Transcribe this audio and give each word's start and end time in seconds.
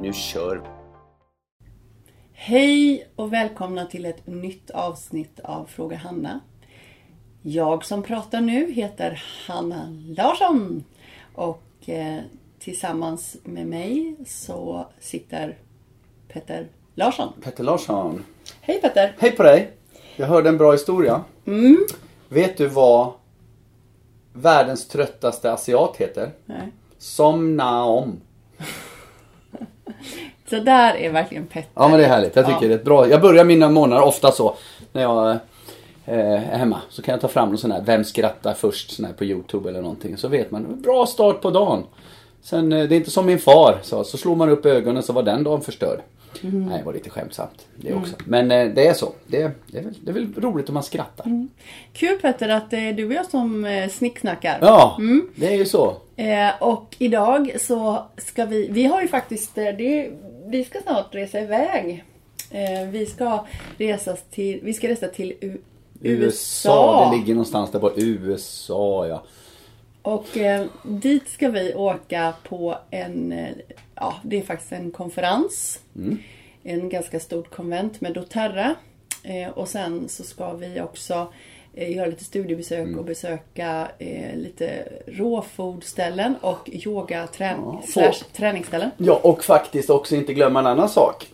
Nu 0.00 0.12
kör 0.12 0.56
vi! 0.56 0.68
Hej 2.32 3.08
och 3.16 3.32
välkomna 3.32 3.86
till 3.86 4.06
ett 4.06 4.26
nytt 4.26 4.70
avsnitt 4.70 5.40
av 5.40 5.64
Fråga 5.64 5.96
Hanna. 5.96 6.40
Jag 7.42 7.84
som 7.84 8.02
pratar 8.02 8.40
nu 8.40 8.72
heter 8.72 9.22
Hanna 9.46 9.88
Larsson 10.16 10.84
och 11.34 11.88
eh, 11.88 12.18
tillsammans 12.58 13.36
med 13.44 13.66
mig 13.66 14.16
så 14.26 14.86
sitter 15.00 15.58
Petter 16.28 16.68
Larsson. 16.94 17.32
Petter 17.42 17.64
Larsson. 17.64 18.24
Hej 18.60 18.80
Petter! 18.80 19.16
Hej 19.18 19.30
på 19.30 19.42
dig! 19.42 19.70
Jag 20.16 20.26
hörde 20.26 20.48
en 20.48 20.58
bra 20.58 20.72
historia. 20.72 21.24
Mm. 21.46 21.86
Vet 22.28 22.56
du 22.56 22.66
vad 22.66 23.12
världens 24.32 24.88
tröttaste 24.88 25.52
asiat 25.52 25.96
heter? 25.96 26.30
Nej. 26.46 26.68
Somna 26.98 27.84
om. 27.84 28.20
Så 30.50 30.58
där 30.58 30.94
är 30.94 31.10
verkligen 31.10 31.46
Petter. 31.46 31.70
Ja 31.74 31.88
men 31.88 31.98
det 31.98 32.04
är 32.04 32.08
härligt. 32.08 32.36
Jag 32.36 32.46
tycker 32.46 32.62
Ja. 32.62 32.68
det 32.68 32.74
är 32.74 32.78
ett 32.78 32.84
bra. 32.84 33.08
Jag 33.08 33.20
börjar 33.20 33.44
mina 33.44 33.68
månader 33.68 34.02
ofta 34.02 34.32
så. 34.32 34.54
När 34.92 35.02
jag 35.02 35.30
eh, 35.30 35.38
är 36.54 36.58
hemma. 36.58 36.80
Så 36.90 37.02
kan 37.02 37.12
jag 37.12 37.20
ta 37.20 37.28
fram 37.28 37.48
någon 37.48 37.58
sån 37.58 37.72
här 37.72 37.82
Vem 37.82 38.04
skrattar 38.04 38.54
först? 38.54 38.90
Sån 38.90 39.04
här 39.04 39.12
på 39.12 39.24
Youtube 39.24 39.68
eller 39.68 39.82
någonting. 39.82 40.16
Så 40.16 40.28
vet 40.28 40.50
man. 40.50 40.80
Bra 40.82 41.06
start 41.06 41.40
på 41.40 41.50
dagen. 41.50 41.84
Sen, 42.42 42.72
eh, 42.72 42.88
det 42.88 42.94
är 42.94 42.96
inte 42.96 43.10
som 43.10 43.26
min 43.26 43.38
far 43.38 43.78
sa. 43.82 44.04
Så 44.04 44.16
slår 44.18 44.36
man 44.36 44.48
upp 44.50 44.66
ögonen 44.66 45.02
så 45.02 45.12
var 45.12 45.22
den 45.22 45.44
dagen 45.44 45.60
förstörd. 45.60 46.00
Mm. 46.42 46.66
Nej, 46.66 46.78
det 46.78 46.84
var 46.84 46.92
lite 46.92 47.10
skämtsamt 47.10 47.66
det 47.76 47.94
också. 47.94 48.14
Men 48.26 48.50
eh, 48.50 48.68
det 48.68 48.86
är 48.86 48.94
så. 48.94 49.12
Det, 49.26 49.50
det, 49.66 49.78
är 49.78 49.82
väl, 49.82 49.94
det 50.02 50.10
är 50.10 50.14
väl 50.14 50.34
roligt 50.36 50.68
om 50.68 50.74
man 50.74 50.82
skrattar. 50.82 51.26
Mm. 51.26 51.48
Kul 51.92 52.18
Petter 52.18 52.48
att 52.48 52.70
det 52.70 52.76
är 52.76 52.92
du 52.92 53.06
och 53.06 53.12
jag 53.12 53.26
som 53.26 53.64
eh, 53.64 53.88
snicksnackar. 53.88 54.58
Ja, 54.60 54.98
det 55.36 55.46
är 55.46 55.56
ju 55.56 55.64
så. 55.66 55.96
Eh, 56.16 56.50
och 56.62 56.96
idag 56.98 57.56
så 57.60 58.02
ska 58.16 58.44
vi, 58.44 58.68
vi 58.70 58.84
har 58.84 59.02
ju 59.02 59.08
faktiskt, 59.08 59.58
eh, 59.58 59.64
det, 59.64 60.10
vi 60.46 60.64
ska 60.64 60.80
snart 60.80 61.14
resa 61.14 61.40
iväg. 61.40 62.04
Eh, 62.50 62.88
vi 62.90 63.06
ska 63.06 63.46
resa 63.78 64.16
till, 64.30 64.60
vi 64.62 64.74
ska 64.74 64.88
resa 64.88 65.08
till 65.08 65.34
U- 65.40 65.60
USA. 66.02 67.10
Det 67.10 67.16
ligger 67.16 67.34
någonstans 67.34 67.70
där 67.70 67.78
på 67.78 67.92
USA 67.96 69.06
ja. 69.06 69.22
Och 70.02 70.36
eh, 70.36 70.66
dit 70.82 71.28
ska 71.28 71.48
vi 71.48 71.74
åka 71.74 72.32
på 72.48 72.78
en, 72.90 73.32
eh, 73.32 73.48
ja 74.00 74.14
det 74.22 74.38
är 74.38 74.42
faktiskt 74.42 74.72
en 74.72 74.90
konferens. 74.90 75.80
En 76.62 76.88
ganska 76.88 77.20
stort 77.20 77.50
konvent 77.50 78.00
med 78.00 78.14
doTERRA. 78.14 78.74
Eh, 79.22 79.48
och 79.48 79.68
sen 79.68 80.08
så 80.08 80.22
ska 80.22 80.52
vi 80.52 80.80
också 80.80 81.32
eh, 81.74 81.96
göra 81.96 82.06
lite 82.06 82.24
studiebesök 82.24 82.96
och 82.98 83.04
besöka 83.04 83.88
eh, 83.98 84.36
lite 84.36 84.88
råfodställen 85.06 86.34
och 86.40 86.68
yoga 86.72 87.26
trän- 87.26 87.60
Ja, 87.64 87.82
slash 87.88 88.12
få- 88.12 88.24
träningsställen. 88.36 88.90
Ja, 88.96 89.20
och 89.22 89.44
faktiskt 89.44 89.90
också 89.90 90.14
inte 90.16 90.34
glömma 90.34 90.60
en 90.60 90.66
annan 90.66 90.88
sak. 90.88 91.26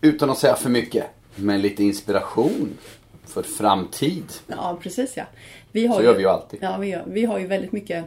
Utan 0.00 0.30
att 0.30 0.38
säga 0.38 0.54
för 0.56 0.70
mycket. 0.70 1.04
Men 1.36 1.60
lite 1.60 1.84
inspiration 1.84 2.78
för 3.26 3.42
framtid. 3.42 4.24
Ja, 4.46 4.78
precis 4.82 5.16
ja. 5.16 5.24
Vi 5.72 5.86
har 5.86 5.96
Så 5.96 6.02
gör 6.02 6.14
vi 6.14 6.20
ju 6.22 6.28
alltid. 6.28 6.58
Ja, 6.62 6.76
vi, 6.76 6.86
gör, 6.88 7.04
vi 7.06 7.24
har 7.24 7.38
ju 7.38 7.46
väldigt 7.46 7.72
mycket 7.72 8.04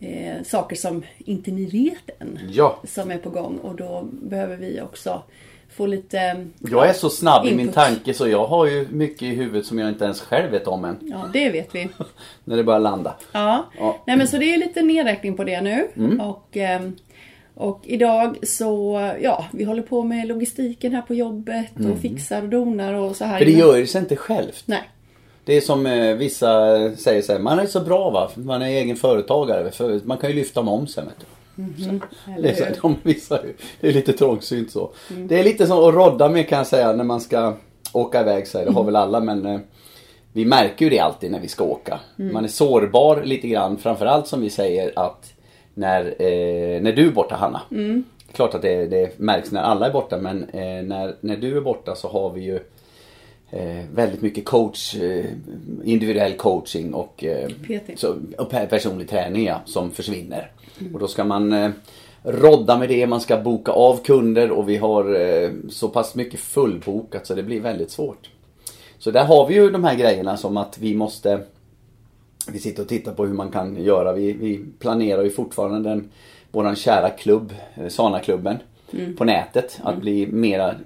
eh, 0.00 0.42
saker 0.44 0.76
som 0.76 1.02
inte 1.18 1.50
ni 1.50 1.64
vet 1.64 2.20
än. 2.22 2.38
Ja. 2.50 2.80
Som 2.84 3.10
är 3.10 3.18
på 3.18 3.30
gång 3.30 3.58
och 3.58 3.74
då 3.74 4.08
behöver 4.12 4.56
vi 4.56 4.80
också 4.80 5.22
få 5.74 5.86
lite... 5.86 6.46
Jag 6.58 6.88
är 6.88 6.92
så 6.92 7.10
snabb 7.10 7.46
i 7.46 7.50
min 7.50 7.60
Input. 7.60 7.74
tanke 7.74 8.14
så 8.14 8.28
jag 8.28 8.46
har 8.46 8.66
ju 8.66 8.88
mycket 8.90 9.22
i 9.22 9.34
huvudet 9.34 9.66
som 9.66 9.78
jag 9.78 9.88
inte 9.88 10.04
ens 10.04 10.20
själv 10.20 10.50
vet 10.50 10.66
om 10.66 10.84
än. 10.84 10.98
Ja, 11.00 11.30
det 11.32 11.50
vet 11.50 11.74
vi. 11.74 11.88
När 12.44 12.56
det 12.56 12.64
börjar 12.64 12.80
landa. 12.80 13.14
Ja. 13.32 13.66
Ja. 13.78 13.84
Mm. 13.84 13.96
Nej 14.06 14.16
men 14.16 14.28
så 14.28 14.38
det 14.38 14.54
är 14.54 14.58
lite 14.58 14.82
nedräkning 14.82 15.36
på 15.36 15.44
det 15.44 15.60
nu. 15.60 15.88
Och, 16.20 16.56
ehm, 16.56 16.96
och 17.54 17.80
idag 17.84 18.36
så, 18.42 19.00
ja, 19.22 19.44
vi 19.52 19.64
håller 19.64 19.82
på 19.82 20.02
med 20.02 20.28
logistiken 20.28 20.94
här 20.94 21.02
på 21.02 21.14
jobbet 21.14 21.72
och 21.92 21.98
fixar 21.98 22.42
och 22.42 22.48
donar 22.48 22.94
och 22.94 23.16
så 23.16 23.24
här. 23.24 23.36
Mm. 23.36 23.38
För 23.38 23.52
det 23.52 23.58
gör 23.58 23.86
sig 23.86 24.00
inte 24.00 24.16
självt. 24.16 24.62
Nej. 24.66 24.82
Det 25.44 25.56
är 25.56 25.60
som 25.60 25.86
eh, 25.86 26.14
vissa 26.14 26.50
säger 26.96 27.22
så 27.22 27.32
här, 27.32 27.38
man 27.38 27.58
är 27.58 27.66
så 27.66 27.80
bra 27.80 28.10
va, 28.10 28.30
man 28.34 28.62
är 28.62 28.66
egen 28.66 28.96
företagare. 28.96 29.70
För 29.70 30.00
man 30.04 30.18
kan 30.18 30.30
ju 30.30 30.36
lyfta 30.36 30.62
momsen 30.62 31.04
vet 31.04 31.20
du. 31.20 31.26
Det 32.42 32.50
är, 32.50 32.54
så, 32.54 32.80
de 32.82 32.96
visar 33.02 33.40
ju, 33.44 33.54
det 33.80 33.88
är 33.88 33.92
lite 33.92 34.12
trångsynt 34.12 34.70
så. 34.70 34.90
Det 35.08 35.40
är 35.40 35.44
lite 35.44 35.66
som 35.66 35.78
att 35.78 35.94
rodda 35.94 36.28
med 36.28 36.48
kan 36.48 36.58
jag 36.58 36.66
säga 36.66 36.92
när 36.92 37.04
man 37.04 37.20
ska 37.20 37.54
åka 37.92 38.20
iväg. 38.20 38.46
Så 38.46 38.58
här. 38.58 38.64
Det 38.64 38.72
har 38.72 38.84
väl 38.84 38.96
alla 38.96 39.20
men 39.20 39.46
eh, 39.46 39.60
vi 40.32 40.44
märker 40.44 40.84
ju 40.84 40.90
det 40.90 40.98
alltid 40.98 41.30
när 41.30 41.40
vi 41.40 41.48
ska 41.48 41.64
åka. 41.64 42.00
Man 42.32 42.44
är 42.44 42.48
sårbar 42.48 43.22
lite 43.22 43.48
grann. 43.48 43.76
Framförallt 43.78 44.26
som 44.26 44.40
vi 44.40 44.50
säger 44.50 44.92
att 44.96 45.32
när, 45.74 46.04
eh, 46.04 46.80
när 46.82 46.92
du 46.92 47.06
är 47.06 47.12
borta 47.12 47.34
Hanna. 47.34 47.60
Klart 48.32 48.54
att 48.54 48.62
det, 48.62 48.86
det 48.86 49.18
märks 49.18 49.52
när 49.52 49.62
alla 49.62 49.86
är 49.86 49.92
borta 49.92 50.18
men 50.18 50.42
eh, 50.42 50.82
när, 50.82 51.16
när 51.20 51.36
du 51.36 51.56
är 51.56 51.60
borta 51.60 51.94
så 51.94 52.08
har 52.08 52.30
vi 52.30 52.40
ju 52.40 52.60
eh, 53.50 53.84
väldigt 53.94 54.22
mycket 54.22 54.44
coach, 54.44 54.94
eh, 54.94 55.24
individuell 55.84 56.32
coaching 56.32 56.94
och, 56.94 57.24
eh, 57.24 57.48
så, 57.96 58.16
och 58.38 58.52
pe- 58.52 58.66
personlig 58.66 59.08
träning 59.08 59.44
ja, 59.46 59.60
som 59.64 59.90
försvinner. 59.90 60.50
Och 60.94 61.00
då 61.00 61.08
ska 61.08 61.24
man 61.24 61.52
eh, 61.52 61.70
rodda 62.22 62.78
med 62.78 62.88
det, 62.88 63.06
man 63.06 63.20
ska 63.20 63.36
boka 63.40 63.72
av 63.72 63.96
kunder 64.04 64.50
och 64.50 64.68
vi 64.68 64.76
har 64.76 65.20
eh, 65.20 65.50
så 65.68 65.88
pass 65.88 66.14
mycket 66.14 66.40
fullbokat 66.40 67.26
så 67.26 67.34
det 67.34 67.42
blir 67.42 67.60
väldigt 67.60 67.90
svårt. 67.90 68.30
Så 68.98 69.10
där 69.10 69.24
har 69.24 69.46
vi 69.46 69.54
ju 69.54 69.70
de 69.70 69.84
här 69.84 69.94
grejerna 69.96 70.36
som 70.36 70.56
att 70.56 70.78
vi 70.78 70.94
måste 70.94 71.40
vi 72.52 72.58
sitter 72.58 72.82
och 72.82 72.88
tittar 72.88 73.12
på 73.12 73.26
hur 73.26 73.34
man 73.34 73.50
kan 73.50 73.84
göra. 73.84 74.12
Vi, 74.12 74.32
vi 74.32 74.60
planerar 74.78 75.22
ju 75.22 75.30
fortfarande 75.30 75.88
den, 75.90 76.10
våran 76.50 76.76
kära 76.76 77.10
klubb, 77.10 77.52
eh, 77.74 77.88
Sana-klubben, 77.88 78.56
på 79.16 79.24
nätet. 79.24 79.80
Att 79.82 79.96
bli 80.00 80.26
mera 80.26 80.70
mm, 80.70 80.84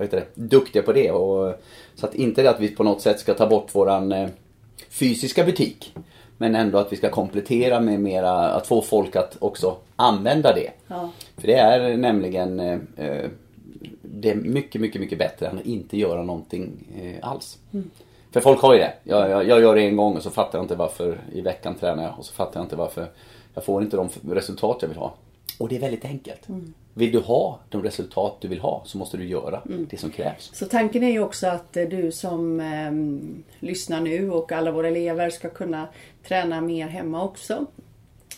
vad 0.00 0.06
heter 0.06 0.26
det, 0.34 0.42
duktiga 0.42 0.82
på 0.82 0.92
det. 0.92 1.10
Och, 1.10 1.54
så 1.94 2.06
att 2.06 2.14
inte 2.14 2.42
det 2.42 2.50
att 2.50 2.60
vi 2.60 2.68
på 2.68 2.82
något 2.82 3.00
sätt 3.00 3.20
ska 3.20 3.34
ta 3.34 3.46
bort 3.46 3.74
våran 3.74 4.12
eh, 4.12 4.28
fysiska 4.88 5.44
butik. 5.44 5.94
Men 6.38 6.54
ändå 6.54 6.78
att 6.78 6.92
vi 6.92 6.96
ska 6.96 7.10
komplettera 7.10 7.80
med 7.80 8.00
mera, 8.00 8.32
att 8.32 8.66
få 8.66 8.82
folk 8.82 9.16
att 9.16 9.36
också 9.40 9.76
använda 9.96 10.54
det. 10.54 10.70
Ja. 10.86 11.10
För 11.36 11.46
det 11.46 11.54
är 11.54 11.96
nämligen 11.96 12.60
eh, 12.60 12.78
eh, 12.96 13.30
det 14.02 14.30
är 14.30 14.34
mycket, 14.34 14.80
mycket, 14.80 15.00
mycket 15.00 15.18
bättre 15.18 15.46
än 15.46 15.58
att 15.58 15.66
inte 15.66 15.98
göra 15.98 16.22
någonting 16.22 16.72
eh, 17.02 17.28
alls. 17.28 17.58
För 18.30 18.40
folk 18.40 18.60
har 18.60 18.74
ju 18.74 18.78
det. 18.78 18.92
Jag, 19.04 19.30
jag, 19.30 19.48
jag 19.48 19.60
gör 19.60 19.74
det 19.74 19.82
en 19.82 19.96
gång 19.96 20.16
och 20.16 20.22
så 20.22 20.30
fattar 20.30 20.58
jag 20.58 20.64
inte 20.64 20.76
varför 20.76 21.20
i 21.32 21.40
veckan 21.40 21.74
tränar 21.74 22.02
jag 22.02 22.18
och 22.18 22.24
så 22.24 22.32
fattar 22.32 22.60
jag 22.60 22.64
inte 22.64 22.76
varför 22.76 23.10
jag 23.54 23.64
får 23.64 23.82
inte 23.82 23.96
de 23.96 24.08
resultat 24.30 24.78
jag 24.80 24.88
vill 24.88 24.98
ha. 24.98 25.14
Och 25.58 25.68
det 25.68 25.76
är 25.76 25.80
väldigt 25.80 26.04
enkelt. 26.04 26.48
Vill 26.94 27.12
du 27.12 27.18
ha 27.20 27.58
de 27.68 27.82
resultat 27.82 28.36
du 28.40 28.48
vill 28.48 28.60
ha 28.60 28.82
så 28.86 28.98
måste 28.98 29.16
du 29.16 29.24
göra 29.24 29.62
det 29.90 29.96
som 29.96 30.10
krävs. 30.10 30.50
Så 30.54 30.66
tanken 30.66 31.02
är 31.02 31.10
ju 31.10 31.20
också 31.22 31.46
att 31.46 31.76
eh, 31.76 31.84
du 31.88 32.12
som 32.12 32.60
ehm, 32.60 33.42
lyssnar 33.60 34.00
nu 34.00 34.30
och 34.30 34.52
alla 34.52 34.70
våra 34.70 34.88
elever 34.88 35.30
ska 35.30 35.48
kunna 35.50 35.88
träna 36.28 36.60
mer 36.60 36.88
hemma 36.88 37.24
också. 37.24 37.66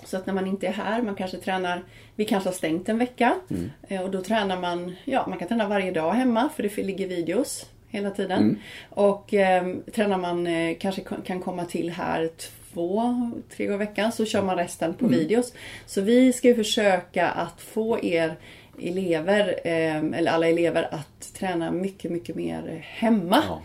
Så 0.04 0.16
att 0.16 0.26
när 0.26 0.34
man 0.34 0.46
inte 0.46 0.66
är 0.66 0.72
här, 0.72 1.02
man 1.02 1.14
kanske 1.14 1.36
tränar, 1.36 1.82
vi 2.16 2.24
kanske 2.24 2.48
har 2.48 2.54
stängt 2.54 2.88
en 2.88 2.98
vecka. 2.98 3.34
eh, 3.88 4.02
Och 4.02 4.10
då 4.10 4.22
tränar 4.22 4.60
man, 4.60 4.94
ja 5.04 5.26
man 5.28 5.38
kan 5.38 5.48
träna 5.48 5.68
varje 5.68 5.90
dag 5.90 6.12
hemma 6.12 6.48
för 6.56 6.62
det 6.62 6.76
ligger 6.76 7.08
videos 7.08 7.66
hela 7.88 8.10
tiden. 8.10 8.58
Och 8.90 9.34
ehm, 9.34 9.82
tränar 9.94 10.18
man 10.18 10.46
eh, 10.46 10.76
kanske 10.80 11.02
kan 11.24 11.40
komma 11.40 11.64
till 11.64 11.90
här 11.90 12.30
två, 12.72 13.30
tre 13.56 13.66
gånger 13.66 13.82
i 13.82 13.86
veckan 13.86 14.12
så 14.12 14.24
kör 14.24 14.42
man 14.42 14.56
resten 14.56 14.94
på 14.94 15.06
videos. 15.06 15.52
Så 15.86 16.00
vi 16.00 16.32
ska 16.32 16.48
ju 16.48 16.54
försöka 16.54 17.28
att 17.28 17.60
få 17.60 18.04
er 18.04 18.36
elever, 18.82 19.60
eh, 19.64 19.96
eller 19.96 20.30
alla 20.30 20.48
elever 20.48 20.88
att 20.94 21.34
träna 21.34 21.70
mycket, 21.70 22.10
mycket 22.10 22.36
mer 22.36 22.84
hemma. 22.88 23.42
Ja. 23.48 23.62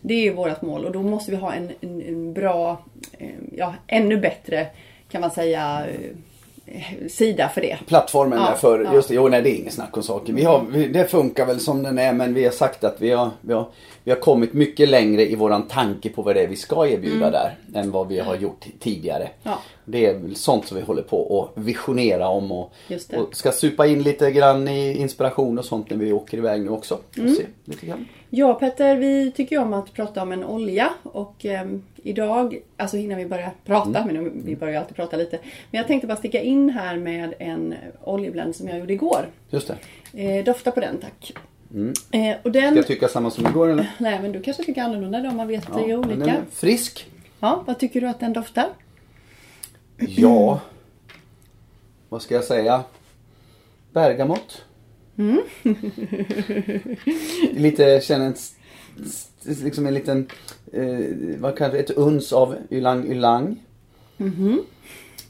Det 0.00 0.14
är 0.14 0.22
ju 0.22 0.32
vårt 0.32 0.62
mål 0.62 0.84
och 0.84 0.92
då 0.92 1.02
måste 1.02 1.30
vi 1.30 1.36
ha 1.36 1.52
en, 1.52 1.70
en, 1.80 2.02
en 2.02 2.32
bra, 2.32 2.84
eh, 3.18 3.28
ja 3.56 3.74
ännu 3.86 4.16
bättre 4.16 4.66
kan 5.08 5.20
man 5.20 5.30
säga 5.30 5.86
sida 7.08 7.48
för 7.48 7.60
det. 7.60 7.78
Plattformen 7.86 8.38
Ja, 8.38 8.54
för, 8.54 8.84
ja. 8.84 8.94
just 8.94 9.08
det, 9.08 9.14
jo 9.14 9.28
nej 9.28 9.42
det 9.42 9.50
är 9.50 9.54
ingen 9.54 9.72
snack 9.72 9.96
om 9.96 10.02
saken. 10.02 10.34
Vi 10.34 10.44
har, 10.44 10.64
vi, 10.70 10.88
det 10.88 11.04
funkar 11.04 11.46
väl 11.46 11.60
som 11.60 11.82
den 11.82 11.98
är 11.98 12.12
men 12.12 12.34
vi 12.34 12.44
har 12.44 12.50
sagt 12.50 12.84
att 12.84 12.96
vi 12.98 13.10
har, 13.10 13.30
vi 13.40 13.52
har, 13.52 13.68
vi 14.04 14.10
har 14.10 14.18
kommit 14.18 14.52
mycket 14.52 14.88
längre 14.88 15.30
i 15.30 15.34
våran 15.34 15.68
tanke 15.68 16.08
på 16.08 16.22
vad 16.22 16.34
det 16.34 16.42
är 16.42 16.48
vi 16.48 16.56
ska 16.56 16.86
erbjuda 16.86 17.30
där 17.30 17.56
än 17.74 17.90
vad 17.90 18.08
vi 18.08 18.20
har 18.20 18.36
gjort 18.36 18.66
tidigare. 18.80 19.28
Ja. 19.42 19.58
Det 19.84 20.06
är 20.06 20.34
sånt 20.34 20.66
som 20.66 20.76
vi 20.76 20.82
håller 20.82 21.02
på 21.02 21.50
att 21.54 21.62
visionera 21.64 22.28
om 22.28 22.52
och, 22.52 22.72
och 23.16 23.36
ska 23.36 23.52
supa 23.52 23.86
in 23.86 24.02
lite 24.02 24.30
grann 24.30 24.68
i 24.68 24.96
inspiration 24.96 25.58
och 25.58 25.64
sånt 25.64 25.90
när 25.90 25.96
vi 25.96 26.12
åker 26.12 26.38
iväg 26.38 26.62
nu 26.62 26.68
också. 26.68 26.98
Mm. 27.16 27.30
Och 27.30 27.36
se 27.36 27.44
lite 27.64 27.86
grann. 27.86 28.06
Ja 28.36 28.54
Petter, 28.54 28.96
vi 28.96 29.32
tycker 29.32 29.56
ju 29.56 29.62
om 29.62 29.74
att 29.74 29.92
prata 29.92 30.22
om 30.22 30.32
en 30.32 30.44
olja 30.44 30.90
och 31.02 31.44
ehm, 31.44 31.82
idag, 32.02 32.58
alltså 32.76 32.96
innan 32.96 33.18
vi 33.18 33.26
börjar 33.26 33.50
prata, 33.64 34.06
men 34.06 34.42
vi 34.44 34.56
börjar 34.56 34.72
ju 34.72 34.78
alltid 34.78 34.96
prata 34.96 35.16
lite. 35.16 35.38
Men 35.70 35.78
jag 35.78 35.86
tänkte 35.86 36.06
bara 36.06 36.16
sticka 36.16 36.40
in 36.40 36.70
här 36.70 36.96
med 36.96 37.34
en 37.38 37.74
oljeblend 38.04 38.56
som 38.56 38.68
jag 38.68 38.78
gjorde 38.78 38.92
igår. 38.92 39.26
Just 39.50 39.70
det. 40.12 40.38
Eh, 40.38 40.44
dofta 40.44 40.70
på 40.70 40.80
den 40.80 40.98
tack. 40.98 41.32
Mm. 41.74 41.92
Eh, 42.10 42.36
och 42.42 42.52
den, 42.52 42.70
Ska 42.70 42.76
jag 42.76 42.86
tycka 42.86 43.08
samma 43.08 43.30
som 43.30 43.46
igår 43.46 43.68
eller? 43.68 43.90
nej 43.98 44.22
men 44.22 44.32
du 44.32 44.42
kanske 44.42 44.64
tycker 44.64 44.82
annorlunda 44.82 45.20
då, 45.20 45.30
man 45.30 45.48
vet 45.48 45.70
att 45.70 45.76
det 45.76 45.90
är 45.90 45.96
men 45.98 46.12
olika. 46.12 46.36
frisk. 46.52 47.10
Ja, 47.40 47.62
vad 47.66 47.78
tycker 47.78 48.00
du 48.00 48.08
att 48.08 48.20
den 48.20 48.32
doftar? 48.32 48.68
Ja. 49.98 50.60
Vad 52.08 52.22
ska 52.22 52.34
jag 52.34 52.44
säga? 52.44 52.82
Bergamott. 53.92 54.64
Mm. 55.18 55.40
lite, 57.52 58.00
känner 58.02 58.26
en, 58.26 58.34
liksom 59.64 59.86
en 59.86 59.94
liten, 59.94 60.26
eh, 60.72 61.38
vad 61.38 61.56
kan 61.58 61.70
det, 61.70 61.78
ett 61.78 61.90
uns 61.90 62.32
av 62.32 62.56
ylang 62.70 63.12
ylang. 63.12 63.62
Mhm. 64.16 64.62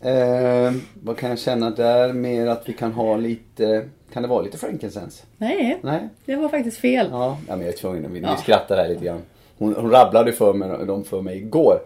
Eh, 0.01 0.73
vad 1.03 1.17
kan 1.17 1.31
jag 1.31 1.39
känna 1.39 1.71
där? 1.71 2.13
Mer 2.13 2.47
att 2.47 2.69
vi 2.69 2.73
kan 2.73 2.93
ha 2.93 3.17
lite, 3.17 3.89
kan 4.13 4.23
det 4.23 4.29
vara 4.29 4.43
lite 4.43 4.59
frankincense? 4.59 5.25
Nej, 5.39 5.79
Nej? 5.83 6.09
det 6.25 6.37
var 6.37 6.49
faktiskt 6.49 6.77
fel. 6.77 7.09
Ja, 7.11 7.39
ja 7.49 7.57
men 7.57 7.67
jag 7.67 7.75
är 7.75 7.79
tvungen, 7.79 8.13
vi, 8.13 8.21
Ja. 8.21 8.35
vi 8.37 8.43
skrattar 8.43 8.77
här 8.77 8.89
lite 8.89 9.05
grann. 9.05 9.23
Hon, 9.59 9.75
hon 9.75 9.91
rabblade 9.91 10.33
för 10.33 10.53
mig, 10.53 10.87
dem 10.87 11.05
för 11.05 11.23
mig 11.23 11.37
igår. 11.37 11.79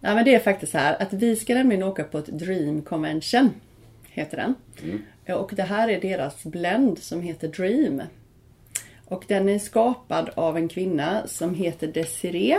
Nej 0.00 0.14
men 0.14 0.24
det 0.24 0.34
är 0.34 0.38
faktiskt 0.38 0.72
så 0.72 0.78
här 0.78 1.02
att 1.02 1.12
vi 1.12 1.36
ska 1.36 1.54
nämligen 1.54 1.82
åka 1.82 2.04
på 2.04 2.18
ett 2.18 2.26
Dream 2.26 2.82
Convention. 2.82 3.50
Heter 4.08 4.36
den. 4.36 4.54
Och 5.28 5.52
det 5.54 5.62
här 5.62 5.88
är 5.88 6.00
deras 6.00 6.44
blend 6.44 6.98
som 6.98 7.22
heter 7.22 7.48
Dream. 7.48 8.02
Och 9.04 9.24
den 9.28 9.48
är 9.48 9.58
skapad 9.58 10.30
av 10.34 10.56
en 10.56 10.68
kvinna 10.68 11.26
som 11.26 11.54
heter 11.54 11.86
Desiree. 11.86 12.58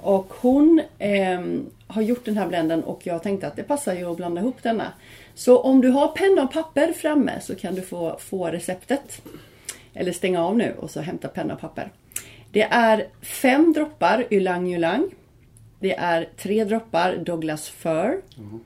Och 0.00 0.34
hon 0.40 0.82
eh, 0.98 1.40
har 1.86 2.02
gjort 2.02 2.24
den 2.24 2.36
här 2.36 2.48
blenden 2.48 2.84
och 2.84 3.06
jag 3.06 3.22
tänkte 3.22 3.46
att 3.46 3.56
det 3.56 3.62
passar 3.62 3.94
ju 3.94 4.10
att 4.10 4.16
blanda 4.16 4.40
ihop 4.40 4.62
denna. 4.62 4.92
Så 5.34 5.60
om 5.60 5.80
du 5.80 5.88
har 5.88 6.08
penna 6.08 6.42
och 6.42 6.52
papper 6.52 6.92
framme 6.92 7.40
så 7.40 7.54
kan 7.54 7.74
du 7.74 7.82
få, 7.82 8.18
få 8.18 8.46
receptet. 8.46 9.22
Eller 9.94 10.12
stänga 10.12 10.44
av 10.44 10.56
nu 10.56 10.74
och 10.78 10.90
så 10.90 11.00
hämta 11.00 11.28
penna 11.28 11.54
och 11.54 11.60
papper. 11.60 11.90
Det 12.50 12.62
är 12.62 13.08
fem 13.20 13.72
droppar 13.72 14.26
ylang 14.30 14.72
ylang. 14.74 15.10
Det 15.80 15.94
är 15.94 16.28
tre 16.36 16.64
droppar 16.64 17.16
Douglas 17.16 17.68
fir. 17.68 18.20
Mm. 18.38 18.60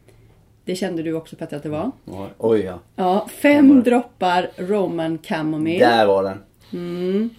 Det 0.65 0.77
kände 0.77 1.03
du 1.03 1.13
också 1.15 1.37
Petter 1.37 1.57
att 1.57 1.63
det 1.63 1.69
var. 1.69 1.91
Ja, 2.05 2.29
Oj 2.39 2.61
ja. 2.61 2.79
Ja, 2.97 3.29
fem 3.33 3.83
droppar 3.83 4.51
Roman 4.57 5.19
Chamomile. 5.23 5.87
Där 5.89 6.07
var 6.07 6.23
den. 6.23 7.31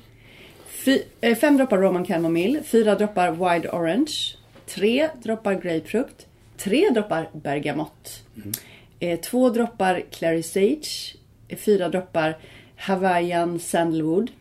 Fy, 0.67 1.01
eh, 1.21 1.35
fem 1.37 1.57
droppar 1.57 1.77
Roman 1.77 2.05
Chamomile. 2.05 2.63
Fyra 2.63 2.95
droppar 2.95 3.31
Wild 3.31 3.65
Orange. 3.65 4.11
Tre 4.65 5.09
droppar 5.23 5.53
Grapefrukt. 5.53 6.27
Tre 6.57 6.89
droppar 6.89 7.29
Bergamott. 7.33 8.23
Eh, 8.99 9.19
två 9.19 9.49
droppar 9.49 10.03
Clary 10.11 10.43
Sage. 10.43 11.15
eh, 11.47 11.57
Fyra 11.57 11.89
droppar 11.89 12.37
Hawaiian 12.75 13.59
Sandalwood. 13.59 14.31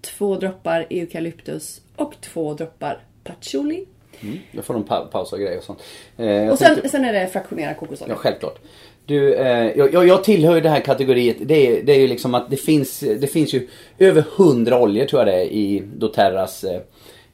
Två 0.00 0.36
droppar 0.36 0.86
Eucalyptus. 0.90 1.80
Och 1.96 2.14
två 2.20 2.54
droppar 2.54 2.98
Patchouli. 3.24 3.84
Mm. 4.22 4.38
Då 4.52 4.62
får 4.62 4.74
de 4.74 4.82
pa 4.84 5.00
pausa 5.12 5.36
och 5.36 5.42
grejer 5.42 5.58
och 5.58 5.64
sånt. 5.64 5.82
Eh, 6.16 6.48
Och 6.48 6.58
sen, 6.58 6.68
tänkte- 6.68 6.88
sen 6.88 7.04
är 7.04 7.12
det 7.12 7.26
fraktionerad 7.28 7.76
kokosolja. 7.76 8.14
Ja, 8.14 8.18
självklart. 8.18 8.58
Du, 9.06 9.34
eh, 9.34 9.72
jag, 9.78 9.94
jag- 9.94 10.08
jag 10.08 10.24
tillhör 10.24 10.54
ju 10.54 10.60
det 10.60 10.68
här 10.68 10.80
kategoriet. 10.80 11.36
Det 11.40 11.66
är, 11.78 11.82
det 11.82 11.92
är 11.92 12.00
ju 12.00 12.06
liksom 12.08 12.34
att 12.34 12.50
det 12.50 12.56
finns, 12.56 13.00
det 13.00 13.26
finns 13.32 13.54
ju 13.54 13.68
över 13.98 14.24
hundra 14.36 14.80
oljor 14.82 15.04
tror 15.06 15.20
jag 15.22 15.28
det 15.28 15.40
är 15.40 15.44
i 15.52 15.82
doTERRAs 15.96 16.64
eh, 16.64 16.80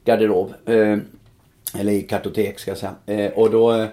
garderob. 0.05 0.53
Eh, 0.65 0.97
eller 1.79 1.91
i 1.91 2.01
kartotek 2.01 2.59
ska 2.59 2.71
jag 2.71 2.77
säga. 2.77 2.95
Eh, 3.05 3.31
och 3.31 3.49
då 3.51 3.71
eh, 3.71 3.87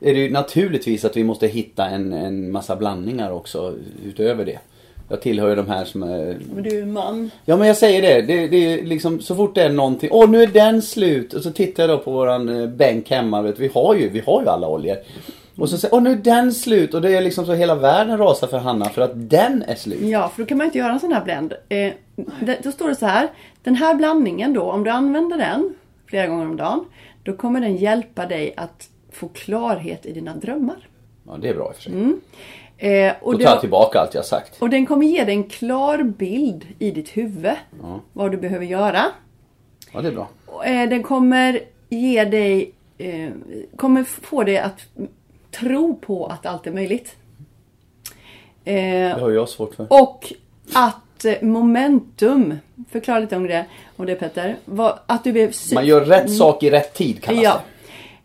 är 0.00 0.14
det 0.14 0.20
ju 0.20 0.30
naturligtvis 0.30 1.04
att 1.04 1.16
vi 1.16 1.24
måste 1.24 1.46
hitta 1.46 1.86
en, 1.88 2.12
en 2.12 2.50
massa 2.50 2.76
blandningar 2.76 3.30
också 3.32 3.74
utöver 4.04 4.44
det. 4.44 4.58
Jag 5.08 5.20
tillhör 5.20 5.48
ju 5.48 5.54
de 5.54 5.68
här 5.68 5.84
som 5.84 6.02
är 6.02 6.38
Men 6.54 6.62
du 6.62 6.80
är 6.80 6.86
man. 6.86 7.30
Ja 7.44 7.56
men 7.56 7.66
jag 7.66 7.76
säger 7.76 8.02
det. 8.02 8.22
Det, 8.22 8.48
det 8.48 8.56
är 8.56 8.84
liksom 8.84 9.20
så 9.20 9.36
fort 9.36 9.54
det 9.54 9.62
är 9.62 9.70
någonting. 9.70 10.08
Åh 10.12 10.30
nu 10.30 10.42
är 10.42 10.46
den 10.46 10.82
slut. 10.82 11.34
Och 11.34 11.42
så 11.42 11.50
tittar 11.50 11.82
jag 11.82 11.90
då 11.90 11.98
på 11.98 12.10
våran 12.10 12.60
eh, 12.60 12.68
bänk 12.68 13.10
hemma. 13.10 13.42
Vet, 13.42 13.58
vi, 13.58 13.70
har 13.74 13.94
ju, 13.94 14.08
vi 14.08 14.20
har 14.20 14.42
ju 14.42 14.48
alla 14.48 14.68
oljor. 14.68 14.96
Och 15.56 15.68
så 15.68 15.78
säger 15.78 15.94
åh 15.94 16.02
nu 16.02 16.12
är 16.12 16.16
den 16.16 16.52
slut. 16.52 16.94
Och 16.94 17.02
det 17.02 17.16
är 17.16 17.20
liksom 17.20 17.46
så 17.46 17.52
hela 17.52 17.74
världen 17.74 18.18
rasar 18.18 18.46
för 18.46 18.58
Hanna 18.58 18.84
för 18.84 19.02
att 19.02 19.30
den 19.30 19.62
är 19.62 19.74
slut. 19.74 20.00
Ja, 20.00 20.28
för 20.28 20.42
då 20.42 20.46
kan 20.46 20.58
man 20.58 20.64
inte 20.64 20.78
göra 20.78 20.92
en 20.92 21.00
sån 21.00 21.12
här 21.12 21.24
blend. 21.24 21.52
Eh, 21.68 21.92
det, 22.40 22.58
då 22.62 22.72
står 22.72 22.88
det 22.88 22.94
så 22.94 23.06
här. 23.06 23.28
Den 23.62 23.74
här 23.74 23.94
blandningen 23.94 24.52
då, 24.52 24.62
om 24.62 24.84
du 24.84 24.90
använder 24.90 25.38
den 25.38 25.74
flera 26.06 26.26
gånger 26.26 26.46
om 26.46 26.56
dagen. 26.56 26.84
Då 27.22 27.32
kommer 27.32 27.60
den 27.60 27.76
hjälpa 27.76 28.26
dig 28.26 28.54
att 28.56 28.88
få 29.12 29.28
klarhet 29.28 30.06
i 30.06 30.12
dina 30.12 30.34
drömmar. 30.36 30.88
Ja 31.26 31.36
det 31.42 31.48
är 31.48 31.54
bra 31.54 31.68
i 31.68 31.70
och 31.70 31.74
för 31.74 31.82
sig. 31.82 31.92
Eh, 32.78 33.12
och, 33.20 33.32
Då 33.32 33.38
tar 33.38 33.50
jag 33.50 33.60
tillbaka 33.60 34.00
allt 34.00 34.14
jag 34.14 34.24
sagt. 34.24 34.62
och 34.62 34.70
den 34.70 34.86
kommer 34.86 35.06
ge 35.06 35.24
dig 35.24 35.34
en 35.34 35.44
klar 35.44 36.02
bild 36.02 36.66
i 36.78 36.90
ditt 36.90 37.08
huvud. 37.16 37.52
Vad 38.12 38.30
du 38.30 38.36
behöver 38.36 38.66
göra. 38.66 39.04
Ja 39.92 40.00
det 40.02 40.08
är 40.08 40.12
bra. 40.12 40.28
Och, 40.46 40.66
eh, 40.66 40.88
den 40.88 41.02
kommer 41.02 41.60
ge 41.88 42.24
dig, 42.24 42.72
eh, 42.98 43.30
kommer 43.76 44.04
få 44.04 44.42
dig 44.44 44.58
att 44.58 44.80
tro 45.50 45.96
på 45.96 46.26
att 46.26 46.46
allt 46.46 46.66
är 46.66 46.70
möjligt. 46.72 47.16
Eh, 48.64 48.74
Det 48.74 49.16
har 49.20 49.30
jag 49.30 49.48
svårt 49.48 49.74
för. 49.74 49.86
Och 49.90 50.32
att 50.74 51.24
eh, 51.24 51.42
momentum, 51.42 52.54
förklara 52.90 53.18
lite 53.18 53.36
om 53.36 53.46
det, 53.46 53.66
om 53.96 54.06
det 54.06 54.14
Petter. 54.14 54.56
Vad, 54.64 54.98
att 55.06 55.24
du 55.24 55.52
sy- 55.52 55.74
Man 55.74 55.86
gör 55.86 56.00
rätt 56.04 56.30
sak 56.36 56.62
i 56.62 56.70
rätt 56.70 56.94
tid 56.94 57.22
kallas 57.22 57.42
Ja. 57.42 57.60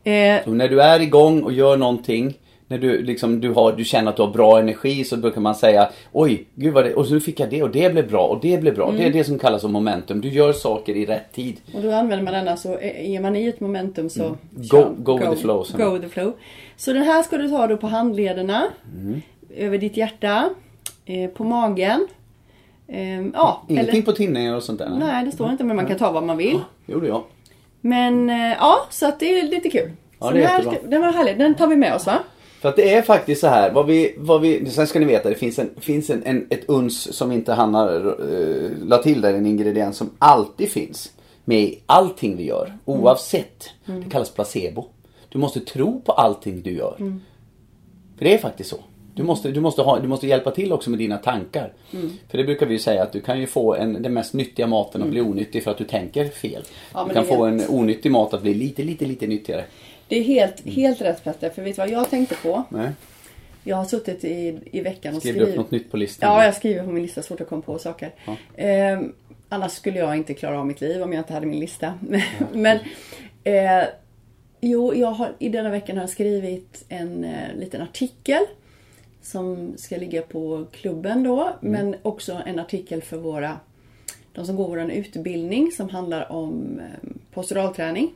det. 0.03 0.29
Eh, 0.29 0.47
Och 0.47 0.55
när 0.55 0.69
du 0.69 0.81
är 0.81 0.99
igång 0.99 1.43
och 1.43 1.51
gör 1.53 1.77
någonting. 1.77 2.37
När 2.71 2.77
du, 2.77 3.03
liksom, 3.03 3.41
du, 3.41 3.49
har, 3.49 3.71
du 3.73 3.83
känner 3.85 4.09
att 4.09 4.15
du 4.15 4.21
har 4.21 4.29
bra 4.31 4.59
energi 4.59 5.03
så 5.03 5.17
brukar 5.17 5.41
man 5.41 5.55
säga 5.55 5.89
Oj, 6.11 6.45
gud 6.55 6.73
vad 6.73 6.83
det, 6.85 6.93
och 6.93 7.05
så 7.07 7.19
fick 7.19 7.39
jag 7.39 7.49
det 7.49 7.63
och 7.63 7.69
det 7.69 7.93
blev 7.93 8.09
bra 8.09 8.27
och 8.27 8.39
det 8.41 8.61
blev 8.61 8.75
bra. 8.75 8.85
Det 8.91 8.97
Mm. 8.97 9.07
är 9.07 9.13
det 9.13 9.23
som 9.23 9.39
kallas 9.39 9.61
för 9.61 9.69
momentum. 9.69 10.21
Du 10.21 10.29
gör 10.29 10.53
saker 10.53 10.95
i 10.95 11.05
rätt 11.05 11.31
tid. 11.33 11.57
och 11.75 11.81
då 11.81 11.91
använder 11.91 12.23
man 12.25 12.33
denna 12.33 12.57
så 12.57 12.79
är 12.81 13.19
man 13.21 13.35
i 13.35 13.47
ett 13.47 13.59
momentum 13.59 14.09
så 14.09 14.23
Mm. 14.23 14.37
Go- 14.51 14.95
go 14.97 15.17
with 15.17 15.29
the 15.31 15.35
flow. 15.37 15.65
Go 15.77 15.89
with 15.89 16.03
the 16.05 16.09
flow. 16.09 16.33
Så 16.77 16.93
den 16.93 17.03
här 17.03 17.23
ska 17.23 17.37
du 17.37 17.49
ta 17.49 17.67
då 17.67 17.77
på 17.77 17.87
handlederna, 17.87 18.63
Mm. 18.99 19.21
över 19.57 19.77
ditt 19.77 19.97
hjärta, 19.97 20.49
eh, 21.05 21.29
på 21.29 21.43
magen. 21.43 22.07
Eh, 22.87 23.21
ja, 23.33 23.61
Ingenting 23.67 23.93
eller, 23.93 24.01
på 24.05 24.11
tinningar 24.11 24.55
och 24.55 24.63
sånt 24.63 24.79
där? 24.79 24.89
Nej, 24.99 25.25
det 25.25 25.31
står 25.31 25.49
inte 25.51 25.63
men 25.63 25.75
man 25.75 25.85
kan 25.85 25.97
ta 25.97 26.11
vad 26.11 26.23
man 26.23 26.37
vill. 26.37 26.59
gjorde 26.85 27.07
jag. 27.07 27.23
Men 27.81 28.29
eh, 28.29 28.35
ja, 28.59 28.77
så 28.89 29.07
att 29.07 29.19
det 29.19 29.39
är 29.39 29.43
lite 29.43 29.69
kul. 29.69 29.91
Ja, 30.19 30.27
så 30.27 30.33
det 30.33 30.39
är 30.39 30.41
den, 30.41 30.49
här 30.51 30.57
jättebra. 30.63 30.89
den 30.89 31.01
var 31.01 31.11
härlig, 31.11 31.37
den 31.37 31.55
tar 31.55 31.67
vi 31.67 31.75
med 31.75 31.95
oss 31.95 32.05
va? 32.05 32.19
För 32.61 32.69
att 32.69 32.75
det 32.75 32.93
är 32.93 33.01
faktiskt 33.01 33.41
så 33.41 33.47
här, 33.47 33.71
vad 33.71 33.85
vi, 33.85 34.15
vad 34.17 34.41
vi, 34.41 34.69
sen 34.69 34.87
ska 34.87 34.99
ni 34.99 35.05
veta, 35.05 35.29
det 35.29 35.35
finns, 35.35 35.59
en, 35.59 35.69
finns 35.77 36.09
en, 36.09 36.23
en, 36.23 36.47
ett 36.49 36.69
uns 36.69 37.17
som 37.17 37.31
inte 37.31 37.53
Hanna 37.53 37.89
uh, 37.89 38.71
la 38.83 38.97
till 38.97 39.21
där, 39.21 39.33
en 39.33 39.45
ingrediens 39.45 39.97
som 39.97 40.09
alltid 40.19 40.69
finns 40.69 41.13
med 41.45 41.61
i 41.61 41.79
allting 41.85 42.37
vi 42.37 42.45
gör, 42.45 42.77
oavsett. 42.85 43.69
Det 43.85 44.09
kallas 44.09 44.29
placebo. 44.29 44.85
Du 45.29 45.37
måste 45.37 45.59
tro 45.59 46.01
på 46.01 46.11
allting 46.11 46.61
du 46.61 46.71
gör. 46.71 46.95
För 48.17 48.25
det 48.25 48.33
är 48.33 48.37
faktiskt 48.37 48.69
så. 48.69 48.77
Du 49.15 49.23
måste, 49.23 49.51
du, 49.51 49.61
måste 49.61 49.81
ha, 49.81 49.99
du 49.99 50.07
måste 50.07 50.27
hjälpa 50.27 50.51
till 50.51 50.73
också 50.73 50.89
med 50.89 50.99
dina 50.99 51.17
tankar. 51.17 51.73
För 52.29 52.37
det 52.37 52.43
brukar 52.43 52.65
vi 52.65 52.73
ju 52.73 52.79
säga 52.79 53.03
att 53.03 53.11
du 53.11 53.21
kan 53.21 53.39
ju 53.39 53.47
få 53.47 53.75
en, 53.75 54.01
den 54.01 54.13
mest 54.13 54.33
nyttiga 54.33 54.67
maten 54.67 55.03
att 55.03 55.09
bli 55.09 55.21
onyttig 55.21 55.63
för 55.63 55.71
att 55.71 55.77
du 55.77 55.83
tänker 55.83 56.25
fel. 56.25 56.63
Ja, 56.93 57.05
du 57.07 57.13
kan 57.13 57.25
få 57.25 57.45
en 57.45 57.61
onyttig 57.69 58.11
mat 58.11 58.33
att 58.33 58.41
bli 58.41 58.53
lite, 58.53 58.83
lite, 58.83 59.05
lite 59.05 59.27
nyttigare. 59.27 59.65
Det 60.11 60.17
är 60.17 60.23
helt, 60.23 60.65
helt 60.65 61.01
rätt 61.01 61.23
Petter, 61.23 61.49
för 61.49 61.61
vet 61.61 61.75
du 61.75 61.81
vad 61.81 61.89
jag 61.89 62.09
tänkte 62.09 62.35
på? 62.35 62.63
Nej. 62.69 62.91
Jag 63.63 63.75
har 63.75 63.85
suttit 63.85 64.23
i, 64.23 64.59
i 64.71 64.81
veckan 64.81 65.15
och 65.15 65.21
Skrev 65.21 65.35
du 65.35 65.39
upp 65.39 65.45
skrivit. 65.45 65.57
något 65.57 65.71
nytt 65.71 65.91
på 65.91 65.97
listan? 65.97 66.33
Ja, 66.33 66.45
jag 66.45 66.55
skriver 66.55 66.83
på 66.83 66.91
min 66.91 67.03
lista. 67.03 67.21
Svårt 67.21 67.41
att 67.41 67.49
komma 67.49 67.61
på 67.61 67.79
saker. 67.79 68.11
Ehm, 68.55 69.13
annars 69.49 69.71
skulle 69.71 69.99
jag 69.99 70.17
inte 70.17 70.33
klara 70.33 70.59
av 70.59 70.67
mitt 70.67 70.81
liv 70.81 71.01
om 71.01 71.13
jag 71.13 71.19
inte 71.19 71.33
hade 71.33 71.45
min 71.45 71.59
lista. 71.59 71.93
Men 72.53 72.79
eh, 73.43 73.83
jo, 74.61 74.93
jag 74.95 75.07
har, 75.07 75.31
i 75.39 75.49
denna 75.49 75.69
veckan 75.69 75.97
har 75.97 76.03
jag 76.03 76.09
skrivit 76.09 76.85
en 76.89 77.23
eh, 77.23 77.55
liten 77.55 77.81
artikel 77.81 78.41
som 79.21 79.73
ska 79.77 79.97
ligga 79.97 80.21
på 80.21 80.65
klubben 80.71 81.23
då. 81.23 81.55
Men 81.61 81.95
också 82.01 82.41
en 82.45 82.59
artikel 82.59 83.01
för 83.01 83.17
våra 83.17 83.59
de 84.33 84.45
som 84.45 84.55
går 84.55 84.67
vår 84.67 84.91
utbildning 84.91 85.71
som 85.71 85.89
handlar 85.89 86.31
om 86.31 86.79
eh, 86.79 87.09
posturalträning. 87.33 88.13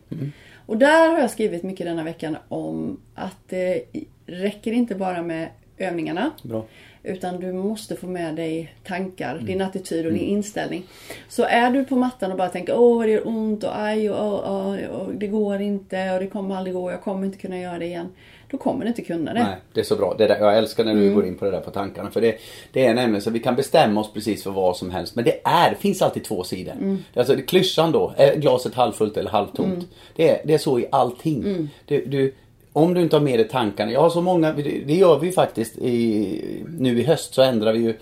Och 0.66 0.78
där 0.78 1.10
har 1.12 1.20
jag 1.20 1.30
skrivit 1.32 1.64
mycket 1.64 1.86
denna 1.86 2.04
veckan 2.04 2.38
om 2.48 3.00
att 3.16 3.38
det 3.50 3.82
räcker 4.26 4.72
inte 4.72 4.96
bara 4.96 5.22
med 5.22 5.50
övningarna. 5.78 6.32
Bra. 6.44 6.66
Utan 7.04 7.40
du 7.40 7.54
måste 7.54 7.96
få 7.96 8.08
med 8.08 8.36
dig 8.36 8.74
tankar, 8.84 9.34
Mm. 9.34 9.46
din 9.46 9.62
attityd 9.62 10.06
och 10.06 10.12
din 10.14 10.22
inställning. 10.22 10.84
Så 11.30 11.44
är 11.44 11.72
du 11.72 11.84
på 11.86 11.96
mattan 11.96 12.32
och 12.32 12.38
bara 12.38 12.50
tänker 12.50 12.80
åh 12.80 13.04
det 13.04 13.10
gör 13.12 13.28
ont 13.28 13.64
och 13.64 13.80
aj 13.80 14.10
och, 14.10 14.44
och, 14.44 14.74
och, 14.74 15.02
och 15.02 15.14
det 15.16 15.28
går 15.28 15.62
inte 15.62 16.12
och 16.12 16.20
det 16.20 16.28
kommer 16.28 16.56
aldrig 16.56 16.74
gå, 16.76 16.92
jag 16.92 17.02
kommer 17.02 17.26
inte 17.26 17.38
kunna 17.38 17.60
göra 17.60 17.80
det 17.80 17.86
igen. 17.86 18.08
Då 18.52 18.58
kommer 18.58 18.82
du 18.86 18.88
inte 18.90 19.02
kunna 19.02 19.34
det. 19.34 19.44
Nej, 19.44 19.56
det 19.74 19.80
är 19.80 19.84
så 19.84 19.96
bra. 19.96 20.16
Det 20.18 20.28
där, 20.28 20.38
jag 20.40 20.58
älskar 20.58 20.84
när 20.86 20.94
du 20.94 21.02
Mm. 21.02 21.16
går 21.16 21.26
in 21.26 21.38
på 21.38 21.46
det 21.46 21.52
där 21.52 21.60
på 21.60 21.72
tankarna. 21.72 22.12
För 22.12 22.22
det, 22.22 22.36
det 22.72 22.86
är 22.86 22.94
nämligen 22.94 23.22
så 23.22 23.30
att 23.30 23.36
vi 23.36 23.40
kan 23.40 23.56
bestämma 23.56 24.02
oss 24.02 24.14
precis 24.14 24.44
för 24.44 24.52
vad 24.52 24.78
som 24.78 24.92
helst. 24.92 25.16
Men 25.16 25.26
det 25.26 25.42
är, 25.44 25.70
det 25.70 25.76
finns 25.76 26.02
alltid 26.02 26.24
två 26.24 26.44
sidor. 26.44 26.72
Mm. 26.74 26.98
Alltså 27.16 27.36
klyschan 27.48 27.92
då, 27.92 28.14
är 28.18 28.36
glaset 28.36 28.74
halvfullt 28.74 29.18
eller 29.18 29.30
halvtomt? 29.30 29.74
Mm. 29.74 29.86
Det, 30.16 30.30
är, 30.30 30.42
det 30.46 30.54
är 30.54 30.58
så 30.58 30.80
i 30.80 30.88
allting. 30.92 31.70
Du, 31.86 32.06
du, 32.06 32.34
om 32.74 32.94
du 32.94 33.02
inte 33.02 33.16
har 33.16 33.24
med 33.24 33.40
dig 33.40 33.48
tankarna. 33.48 33.92
Jag 33.92 34.02
har 34.02 34.10
så 34.10 34.22
många, 34.22 34.54
det 34.86 34.94
gör 34.96 35.20
vi 35.20 35.26
ju 35.28 35.34
faktiskt 35.34 35.78
i, 35.78 36.64
nu 36.80 37.00
i 37.00 37.04
höst 37.04 37.34
så 37.34 37.42
ändrar 37.42 37.74
vi 37.74 37.80
ju 37.80 37.94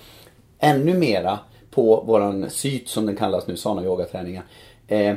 ännu 0.60 0.94
mera 0.94 1.40
på 1.72 2.04
våran 2.08 2.50
syt 2.50 2.88
som 2.90 3.06
den 3.06 3.16
kallas 3.16 3.48
nu, 3.48 3.58
sana 3.58 3.84
yogaträningar. 3.84 4.44
Eh, 4.88 5.16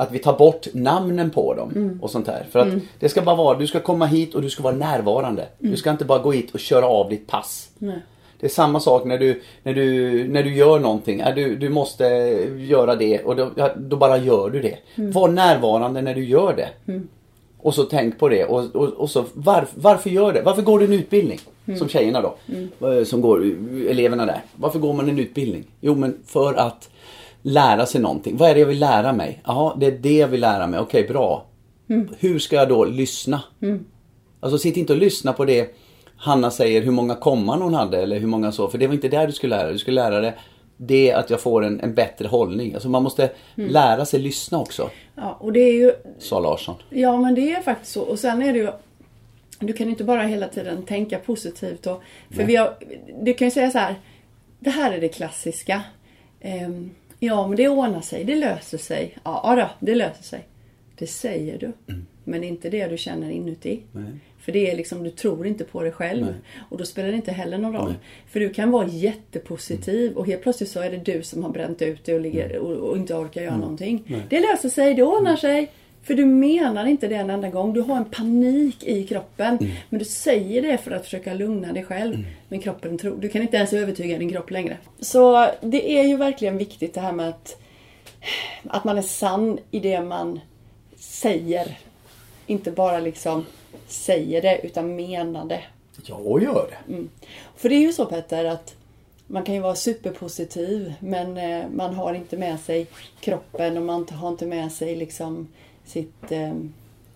att 0.00 0.12
vi 0.12 0.18
tar 0.18 0.38
bort 0.38 0.66
namnen 0.74 1.30
på 1.30 1.54
dem 1.54 1.72
Mm. 1.76 1.98
och 2.02 2.10
sånt 2.10 2.26
där. 2.26 2.46
För 2.50 2.58
att 2.58 2.68
det 2.98 3.08
ska 3.08 3.22
bara 3.22 3.36
vara, 3.36 3.58
du 3.58 3.66
ska 3.66 3.80
komma 3.80 4.06
hit 4.06 4.34
och 4.34 4.42
du 4.42 4.50
ska 4.50 4.62
vara 4.62 4.74
närvarande. 4.74 5.46
Du 5.58 5.76
ska 5.76 5.90
inte 5.90 6.04
bara 6.04 6.18
gå 6.18 6.32
hit 6.32 6.50
och 6.54 6.60
köra 6.60 6.86
av 6.86 7.08
ditt 7.10 7.26
pass. 7.26 7.70
Mm. 7.80 7.94
Nej. 7.94 8.02
Det 8.40 8.46
är 8.46 8.50
samma 8.50 8.80
sak 8.80 9.04
när 9.04 9.18
du, 9.18 9.42
när 9.62 9.74
du, 9.74 10.28
när 10.28 10.42
du 10.42 10.54
gör 10.54 10.78
någonting. 10.78 11.22
Du, 11.34 11.56
du 11.56 11.68
måste 11.68 12.04
göra 12.58 12.94
det 12.96 13.18
och 13.22 13.36
då, 13.36 13.50
då 13.76 13.96
bara 13.96 14.16
gör 14.18 14.50
du 14.50 14.60
det. 14.60 14.76
Mm. 14.94 15.10
Var 15.12 15.28
närvarande 15.28 16.02
när 16.02 16.14
du 16.14 16.24
gör 16.24 16.54
det. 16.56 16.98
Och 17.58 17.74
så 17.74 17.82
tänk 17.82 18.18
på 18.18 18.28
det. 18.28 18.44
Och, 18.44 18.76
och, 18.76 18.88
och 18.88 19.10
så 19.10 19.24
varf, 19.34 19.68
varför 19.74 20.10
gör 20.10 20.32
det? 20.32 20.42
Varför 20.42 20.62
går 20.62 20.78
du 20.78 20.84
en 20.84 20.92
utbildning? 20.92 21.38
Mm. 21.66 21.78
Som 21.78 21.88
tjejerna 21.88 22.20
då. 22.20 22.34
eh, 22.88 23.04
Som 23.04 23.20
går, 23.20 23.44
eleverna 23.88 24.26
där. 24.26 24.40
Varför 24.56 24.78
går 24.78 24.92
man 24.92 25.08
en 25.08 25.18
utbildning? 25.18 25.64
Jo 25.80 25.94
men 25.94 26.18
för 26.26 26.54
att 26.54 26.90
lära 27.42 27.86
sig 27.86 28.00
någonting. 28.00 28.36
Vad 28.36 28.50
är 28.50 28.54
det 28.54 28.60
jag 28.60 28.66
vill 28.66 28.80
lära 28.80 29.12
mig? 29.12 29.42
Jaha, 29.44 29.76
det 29.76 29.86
är 29.86 29.98
det 29.98 30.16
jag 30.16 30.28
vill 30.28 30.40
lära 30.40 30.66
mig. 30.66 30.80
Okej, 30.80 31.08
bra. 31.08 31.46
Hur 32.18 32.38
ska 32.38 32.56
jag 32.56 32.68
då 32.68 32.84
lyssna? 32.84 33.42
Alltså 34.40 34.58
sitt 34.58 34.76
inte 34.76 34.92
och 34.92 34.98
lyssna 34.98 35.32
på 35.32 35.44
det 35.44 35.74
Hanna 36.16 36.50
säger 36.50 36.82
hur 36.82 36.90
många 36.90 37.14
komman 37.14 37.62
hon 37.62 37.74
hade 37.74 38.02
eller 38.02 38.18
hur 38.18 38.26
många 38.26 38.52
så. 38.52 38.68
För 38.68 38.78
det 38.78 38.86
var 38.86 38.94
inte 38.94 39.08
där 39.08 39.26
du 39.26 39.32
skulle 39.32 39.56
lära 39.56 39.64
dig. 39.64 39.72
Du 39.72 39.78
skulle 39.78 40.02
lära 40.02 40.20
dig 40.20 40.34
det 40.76 41.12
att 41.12 41.30
jag 41.30 41.40
får 41.40 41.64
en, 41.64 41.80
en 41.80 41.94
bättre 41.94 42.28
hållning. 42.28 42.74
Alltså 42.74 42.88
man 42.88 43.02
måste 43.02 43.30
lära 43.54 44.04
sig 44.04 44.20
lyssna 44.20 44.58
också. 44.58 44.90
Ja, 45.14 45.36
och 45.40 45.52
det 45.52 45.60
är 45.60 45.72
ju 45.72 45.92
Sa 46.18 46.40
Larsson. 46.40 46.74
Ja, 46.90 47.16
men 47.16 47.34
det 47.34 47.52
är 47.52 47.62
faktiskt 47.62 47.92
så. 47.92 48.02
Och 48.02 48.18
sen 48.18 48.42
är 48.42 48.52
det 48.52 48.58
ju... 48.58 48.68
Du 49.58 49.72
kan 49.72 49.88
inte 49.88 50.04
bara 50.04 50.22
hela 50.22 50.48
tiden 50.48 50.82
tänka 50.82 51.18
positivt. 51.18 51.86
Och, 51.86 52.02
för 52.30 52.44
vi 52.44 52.56
har, 52.56 52.74
du 53.22 53.34
kan 53.34 53.46
ju 53.46 53.50
säga 53.50 53.70
så 53.70 53.78
här. 53.78 53.94
Det 54.58 54.70
här 54.70 54.92
är 54.92 55.00
det 55.00 55.08
klassiska. 55.08 55.82
Ehm, 56.40 56.90
ja, 57.20 57.46
men 57.46 57.56
det 57.56 57.68
ordnar 57.68 58.00
sig. 58.00 58.24
Det 58.24 58.34
löser 58.34 58.78
sig. 58.78 59.16
Ja, 59.24 59.54
då, 59.56 59.86
det 59.86 59.94
löser 59.94 60.22
sig. 60.22 60.48
Det 60.98 61.06
säger 61.06 61.58
du. 61.58 61.72
Men 62.24 62.40
det 62.40 62.46
är 62.46 62.48
inte 62.48 62.70
det 62.70 62.86
du 62.86 62.98
känner 62.98 63.30
inuti. 63.30 63.80
Nej. 63.92 64.04
För 64.38 64.52
det 64.52 64.70
är 64.70 64.76
liksom, 64.76 65.04
du 65.04 65.10
tror 65.10 65.46
inte 65.46 65.64
på 65.64 65.82
dig 65.82 65.92
själv. 65.92 66.26
Nej. 66.26 66.34
Och 66.70 66.78
då 66.78 66.84
spelar 66.84 67.08
det 67.08 67.16
inte 67.16 67.32
heller 67.32 67.58
någon 67.58 67.72
roll. 67.72 67.88
Nej. 67.88 67.98
För 68.28 68.40
du 68.40 68.50
kan 68.50 68.70
vara 68.70 68.86
jättepositiv 68.86 70.12
och 70.12 70.26
helt 70.26 70.42
plötsligt 70.42 70.70
så 70.70 70.80
är 70.80 70.90
det 70.90 70.96
du 70.96 71.22
som 71.22 71.42
har 71.42 71.50
bränt 71.50 71.82
ut 71.82 72.04
dig 72.04 72.14
och, 72.14 72.20
ligger, 72.20 72.58
och, 72.58 72.72
och 72.72 72.96
inte 72.96 73.14
orkar 73.14 73.42
göra 73.42 73.56
någonting. 73.56 74.24
Det 74.28 74.40
löser 74.40 74.68
sig, 74.68 74.94
det 74.94 75.02
ordnar 75.02 75.36
sig. 75.36 75.70
För 76.02 76.14
du 76.14 76.26
menar 76.26 76.86
inte 76.86 77.08
det 77.08 77.14
en 77.14 77.30
enda 77.30 77.48
gång. 77.48 77.72
Du 77.72 77.80
har 77.80 77.96
en 77.96 78.04
panik 78.04 78.84
i 78.84 79.06
kroppen. 79.06 79.58
Men 79.88 79.98
du 79.98 80.04
säger 80.04 80.62
det 80.62 80.78
för 80.78 80.90
att 80.90 81.04
försöka 81.04 81.34
lugna 81.34 81.72
dig 81.72 81.84
själv. 81.84 82.24
Men 82.48 82.60
kroppen 82.60 82.98
tror... 82.98 83.16
Du 83.16 83.28
kan 83.28 83.42
inte 83.42 83.56
ens 83.56 83.72
övertyga 83.72 84.18
din 84.18 84.30
kropp 84.30 84.50
längre. 84.50 84.76
Så 85.00 85.50
det 85.60 85.98
är 85.98 86.04
ju 86.04 86.16
verkligen 86.16 86.58
viktigt 86.58 86.94
det 86.94 87.00
här 87.00 87.12
med 87.12 87.28
att, 87.28 87.60
att 88.68 88.84
man 88.84 88.98
är 88.98 89.02
sann 89.02 89.58
i 89.70 89.80
det 89.80 90.00
man 90.00 90.40
säger. 90.96 91.78
Inte 92.46 92.70
bara 92.70 93.00
liksom 93.00 93.46
säger 93.86 94.42
det 94.42 94.60
utan 94.62 94.96
menar 94.96 95.44
det. 95.44 95.62
Jag 96.06 96.42
gör 96.42 96.70
det. 96.70 97.04
För 97.56 97.68
det 97.68 97.74
är 97.74 97.80
ju 97.80 97.92
så 97.92 98.06
Petter 98.06 98.44
att 98.44 98.74
man 99.26 99.42
kan 99.42 99.54
ju 99.54 99.60
vara 99.60 99.74
superpositiv 99.74 100.94
men 101.00 101.36
eh, 101.36 101.68
man 101.70 101.94
har 101.94 102.14
inte 102.14 102.36
med 102.36 102.60
sig 102.60 102.86
kroppen 103.20 103.76
och 103.76 103.82
man 103.82 104.08
har 104.08 104.28
inte 104.28 104.46
med 104.46 104.72
sig 104.72 104.96
liksom 104.96 105.48
sitt, 105.84 106.32
eh, 106.32 106.54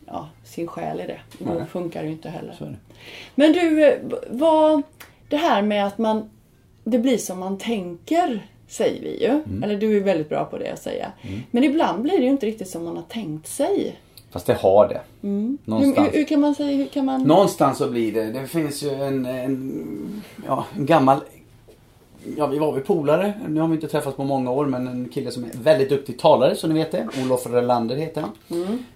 ja, 0.06 0.28
sin 0.44 0.66
själ 0.66 1.00
i 1.00 1.06
det. 1.06 1.20
Då 1.38 1.52
Nej. 1.52 1.66
funkar 1.66 2.02
det 2.02 2.06
ju 2.06 2.12
inte 2.12 2.28
heller. 2.28 2.78
Men 3.34 3.52
du, 3.52 3.84
eh, 3.84 3.98
vad, 4.30 4.82
det 5.28 5.36
här 5.36 5.62
med 5.62 5.86
att 5.86 5.98
man, 5.98 6.30
det 6.84 6.98
blir 6.98 7.18
som 7.18 7.38
man 7.38 7.58
tänker 7.58 8.46
säger 8.68 9.02
vi 9.02 9.22
ju. 9.22 9.30
Mm. 9.30 9.62
Eller 9.62 9.76
du 9.76 9.96
är 9.96 10.00
väldigt 10.00 10.28
bra 10.28 10.44
på 10.44 10.58
det 10.58 10.72
att 10.72 10.82
säga. 10.82 11.12
Men 11.50 11.64
ibland 11.64 12.02
blir 12.02 12.18
det 12.18 12.24
ju 12.24 12.30
inte 12.30 12.46
riktigt 12.46 12.68
som 12.68 12.84
man 12.84 12.96
har 12.96 13.02
tänkt 13.02 13.46
sig. 13.46 13.96
Fast 14.30 14.46
det 14.46 14.54
har 14.54 14.88
det. 14.88 15.00
Hur, 15.20 15.56
Någonstans. 15.64 16.08
hur, 16.12 16.18
hur 16.18 16.24
kan 16.24 16.40
man 16.40 16.54
säga, 16.54 16.76
hur 16.76 16.86
kan 16.86 17.04
man... 17.04 17.22
Någonstans 17.22 17.78
så 17.78 17.90
blir 17.90 18.12
det. 18.12 18.32
Det 18.32 18.46
finns 18.46 18.82
ju 18.82 18.90
en, 18.90 19.26
en, 19.26 20.22
ja, 20.46 20.64
en 20.76 20.86
gammal 20.86 21.20
Ja, 22.36 22.46
vi 22.46 22.58
var 22.58 22.72
väl 22.72 22.82
polare. 22.82 23.34
Nu 23.48 23.60
har 23.60 23.68
vi 23.68 23.74
inte 23.74 23.88
träffats 23.88 24.16
på 24.16 24.24
många 24.24 24.50
år 24.50 24.66
men 24.66 24.86
en 24.88 25.08
kille 25.08 25.30
som 25.30 25.44
är 25.44 25.50
väldigt 25.54 25.88
duktig 25.88 26.18
talare 26.18 26.56
så 26.56 26.66
ni 26.68 26.74
vet 26.74 26.92
det. 26.92 27.08
Olof 27.24 27.46
Relander 27.46 27.96
heter 27.96 28.20
han. 28.22 28.32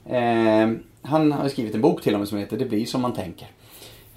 Eh, 0.07 0.79
han 1.03 1.33
har 1.33 1.49
skrivit 1.49 1.75
en 1.75 1.81
bok 1.81 2.03
till 2.03 2.15
och 2.15 2.19
med 2.21 2.29
som 2.29 2.39
heter 2.39 2.57
Det 2.57 2.65
blir 2.65 2.87
som 2.87 3.01
man 3.03 3.13
tänker. 3.13 3.49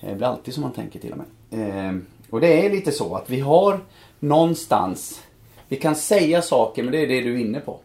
Eh, 0.02 0.10
Det 0.10 0.16
blir 0.16 0.28
alltid 0.28 0.54
som 0.54 0.64
man 0.64 0.72
tänker 0.72 1.00
till 1.00 1.12
och 1.12 1.18
med. 1.18 1.88
Eh, 1.90 1.96
och 2.30 2.42
det 2.42 2.66
är 2.66 2.70
lite 2.70 2.92
så 2.92 3.16
att 3.16 3.30
vi 3.30 3.40
har 3.40 3.80
någonstans 4.20 5.22
Vi 5.68 5.76
kan 5.78 5.96
säga 5.96 6.42
saker 6.42 6.84
men 6.84 6.92
det 6.92 6.98
är 7.04 7.08
det 7.08 7.22
du 7.22 7.34
är 7.34 7.40
inne 7.46 7.60
på. 7.60 7.80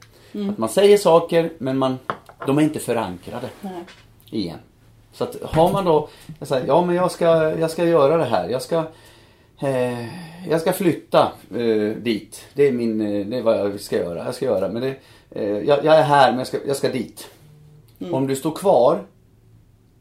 Att 0.50 0.58
man 0.58 0.68
säger 0.68 0.98
saker 0.98 1.52
men 1.58 1.78
man, 1.78 1.98
de 2.46 2.58
är 2.58 2.62
inte 2.62 2.78
förankrade 2.78 3.48
Nej. 3.60 3.72
igen. 4.30 4.58
Så 5.12 5.24
att 5.24 5.36
har 5.42 5.72
man 5.72 5.84
då, 5.84 6.08
jag 6.38 6.48
säger, 6.48 6.66
ja 6.66 6.84
men 6.84 6.96
jag 6.96 7.10
ska, 7.10 7.26
jag 7.58 7.70
ska 7.70 7.84
göra 7.84 8.16
det 8.16 8.24
här. 8.24 8.48
Jag 8.48 8.62
ska, 8.62 8.84
eh, 9.60 10.06
jag 10.48 10.60
ska 10.60 10.72
flytta 10.72 11.32
eh, 11.50 11.96
dit. 12.02 12.46
Det 12.54 12.68
är, 12.68 12.72
min, 12.72 13.00
eh, 13.00 13.26
det 13.26 13.38
är 13.38 13.42
vad 13.42 13.58
jag 13.58 13.80
ska 13.80 13.96
göra. 13.96 14.24
Jag 14.24 14.34
ska 14.34 14.44
göra. 14.44 14.68
Men 14.68 14.82
det, 14.82 14.94
eh, 15.30 15.58
jag, 15.58 15.84
jag 15.84 15.98
är 15.98 16.02
här 16.02 16.30
men 16.30 16.38
jag 16.38 16.46
ska, 16.46 16.58
jag 16.66 16.76
ska 16.76 16.88
dit. 16.88 17.28
Om 18.12 18.26
du 18.26 18.36
står 18.36 18.50
kvar 18.50 19.00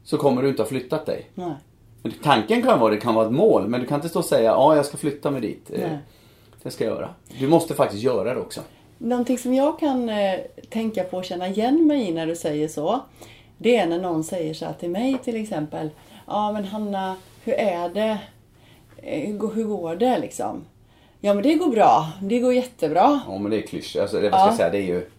så 0.04 0.18
kommer 0.18 0.42
du 0.42 0.50
inte 0.50 0.62
ha 0.62 0.68
flyttat 0.70 1.06
dig. 1.06 1.30
Nej. 1.34 1.54
Men 2.02 2.14
tanken 2.24 2.62
kan 2.62 2.80
vara, 2.80 2.92
det 2.94 3.00
kan 3.00 3.16
vara 3.16 3.26
ett 3.26 3.32
mål. 3.32 3.68
Men 3.68 3.82
du 3.82 3.88
kan 3.88 3.96
inte 3.96 4.10
stå 4.10 4.20
och 4.20 4.26
säga, 4.26 4.52
ja 4.52 4.76
jag 4.76 4.86
ska 4.86 4.98
flytta 4.98 5.32
mig 5.32 5.42
dit. 5.42 5.72
Eh, 5.74 5.80
Nej. 5.80 5.98
det 6.64 6.72
ska 6.72 6.84
jag 6.84 6.96
göra. 6.96 7.10
Du 7.40 7.48
måste 7.48 7.74
faktiskt 7.74 8.04
göra 8.04 8.34
det 8.34 8.40
också. 8.40 8.62
Någonting 8.98 9.38
som 9.38 9.54
jag 9.54 9.80
kan 9.80 10.10
eh, 10.10 10.40
tänka 10.70 11.04
på 11.04 11.18
och 11.18 11.26
känna 11.26 11.48
igen 11.48 11.88
mig 11.88 12.10
i 12.10 12.12
när 12.12 12.28
du 12.28 12.36
säger 12.36 12.68
så. 12.68 13.00
Det 13.58 13.76
är 13.76 13.88
när 13.88 14.02
någon 14.02 14.24
säger 14.24 14.54
så 14.54 14.66
här 14.66 14.74
till 14.74 14.90
mig 14.90 15.18
till 15.24 15.42
exempel. 15.42 15.90
Ja 16.28 16.52
men 16.52 16.66
Hanna, 16.66 17.16
hur 17.44 17.54
är 17.54 17.90
det? 17.90 18.18
Eh, 19.06 19.22
Hur, 19.30 19.38
går- 19.38 19.50
det 19.96 20.20
liksom? 20.20 20.66
Ja 21.20 21.34
men 21.34 21.44
det 21.44 21.54
går 21.56 21.70
bra. 21.70 22.12
Det 22.22 22.40
går 22.40 22.54
jättebra. 22.54 23.20
Ja 23.28 23.38
men 23.38 23.52
det 23.52 23.58
är 23.64 23.68
klyschor. 23.68 24.02
Alltså, 24.02 24.20
det, 24.22 24.30
vad 24.30 24.40
ska 24.40 24.46
Ja. 24.46 24.48
jag 24.48 24.58
säga, 24.58 24.70
det 24.70 24.78
är 24.78 24.88
ju 24.96 25.10